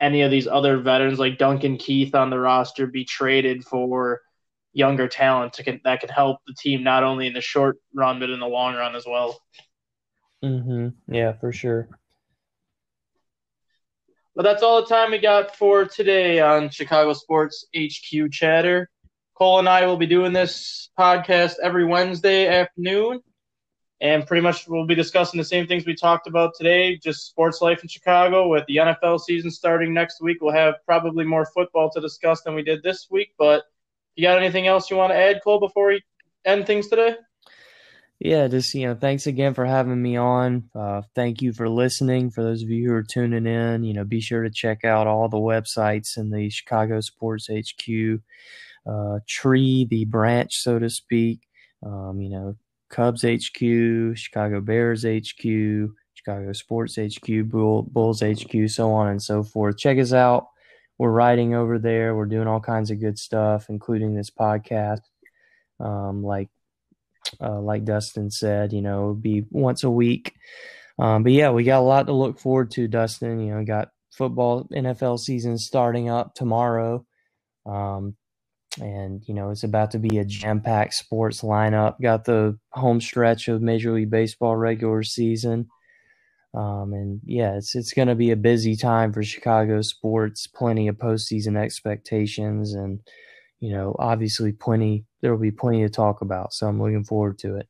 [0.00, 4.22] any of these other veterans like Duncan Keith on the roster be traded for
[4.72, 8.30] younger talent to, that can help the team not only in the short run but
[8.30, 9.38] in the long run as well.
[10.42, 10.94] Mhm.
[11.06, 11.88] Yeah, for sure.
[14.34, 18.88] But that's all the time we got for today on Chicago Sports HQ Chatter.
[19.34, 23.20] Cole and I will be doing this podcast every Wednesday afternoon.
[24.00, 27.60] And pretty much we'll be discussing the same things we talked about today, just sports
[27.60, 28.48] life in Chicago.
[28.48, 32.54] With the NFL season starting next week, we'll have probably more football to discuss than
[32.54, 33.32] we did this week.
[33.38, 33.62] But
[34.16, 36.02] you got anything else you want to add, Cole, before we
[36.44, 37.14] end things today?
[38.24, 40.70] yeah, just you know, thanks again for having me on.
[40.76, 42.30] Uh, thank you for listening.
[42.30, 45.08] For those of you who are tuning in, you know, be sure to check out
[45.08, 48.20] all the websites in the Chicago Sports HQ
[48.86, 51.40] uh, tree, the branch, so to speak.
[51.84, 52.56] Um, you know,
[52.90, 55.42] Cubs HQ, Chicago Bears HQ,
[56.14, 59.78] Chicago Sports HQ, Bull, Bulls HQ, so on and so forth.
[59.78, 60.46] Check us out.
[60.98, 62.14] We're writing over there.
[62.14, 65.00] We're doing all kinds of good stuff, including this podcast.
[65.80, 66.48] Um, like
[67.40, 70.34] uh, like Dustin said, you know, be once a week.
[70.98, 73.40] Um, but yeah, we got a lot to look forward to, Dustin.
[73.40, 77.04] You know, got football NFL season starting up tomorrow.
[77.64, 78.16] Um,
[78.80, 82.00] and you know it's about to be a jam-packed sports lineup.
[82.00, 85.68] Got the home stretch of Major League Baseball regular season,
[86.54, 90.46] um, and yeah, it's it's going to be a busy time for Chicago sports.
[90.46, 93.00] Plenty of postseason expectations, and
[93.60, 96.52] you know, obviously plenty there will be plenty to talk about.
[96.52, 97.68] So I'm looking forward to it.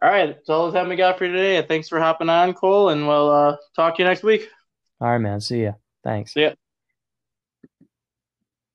[0.00, 1.60] All right, that's all the time we got for today.
[1.66, 4.48] Thanks for hopping on, Cole, and we'll uh, talk to you next week.
[5.00, 5.40] All right, man.
[5.40, 5.72] See ya.
[6.04, 6.34] Thanks.
[6.34, 6.52] See ya.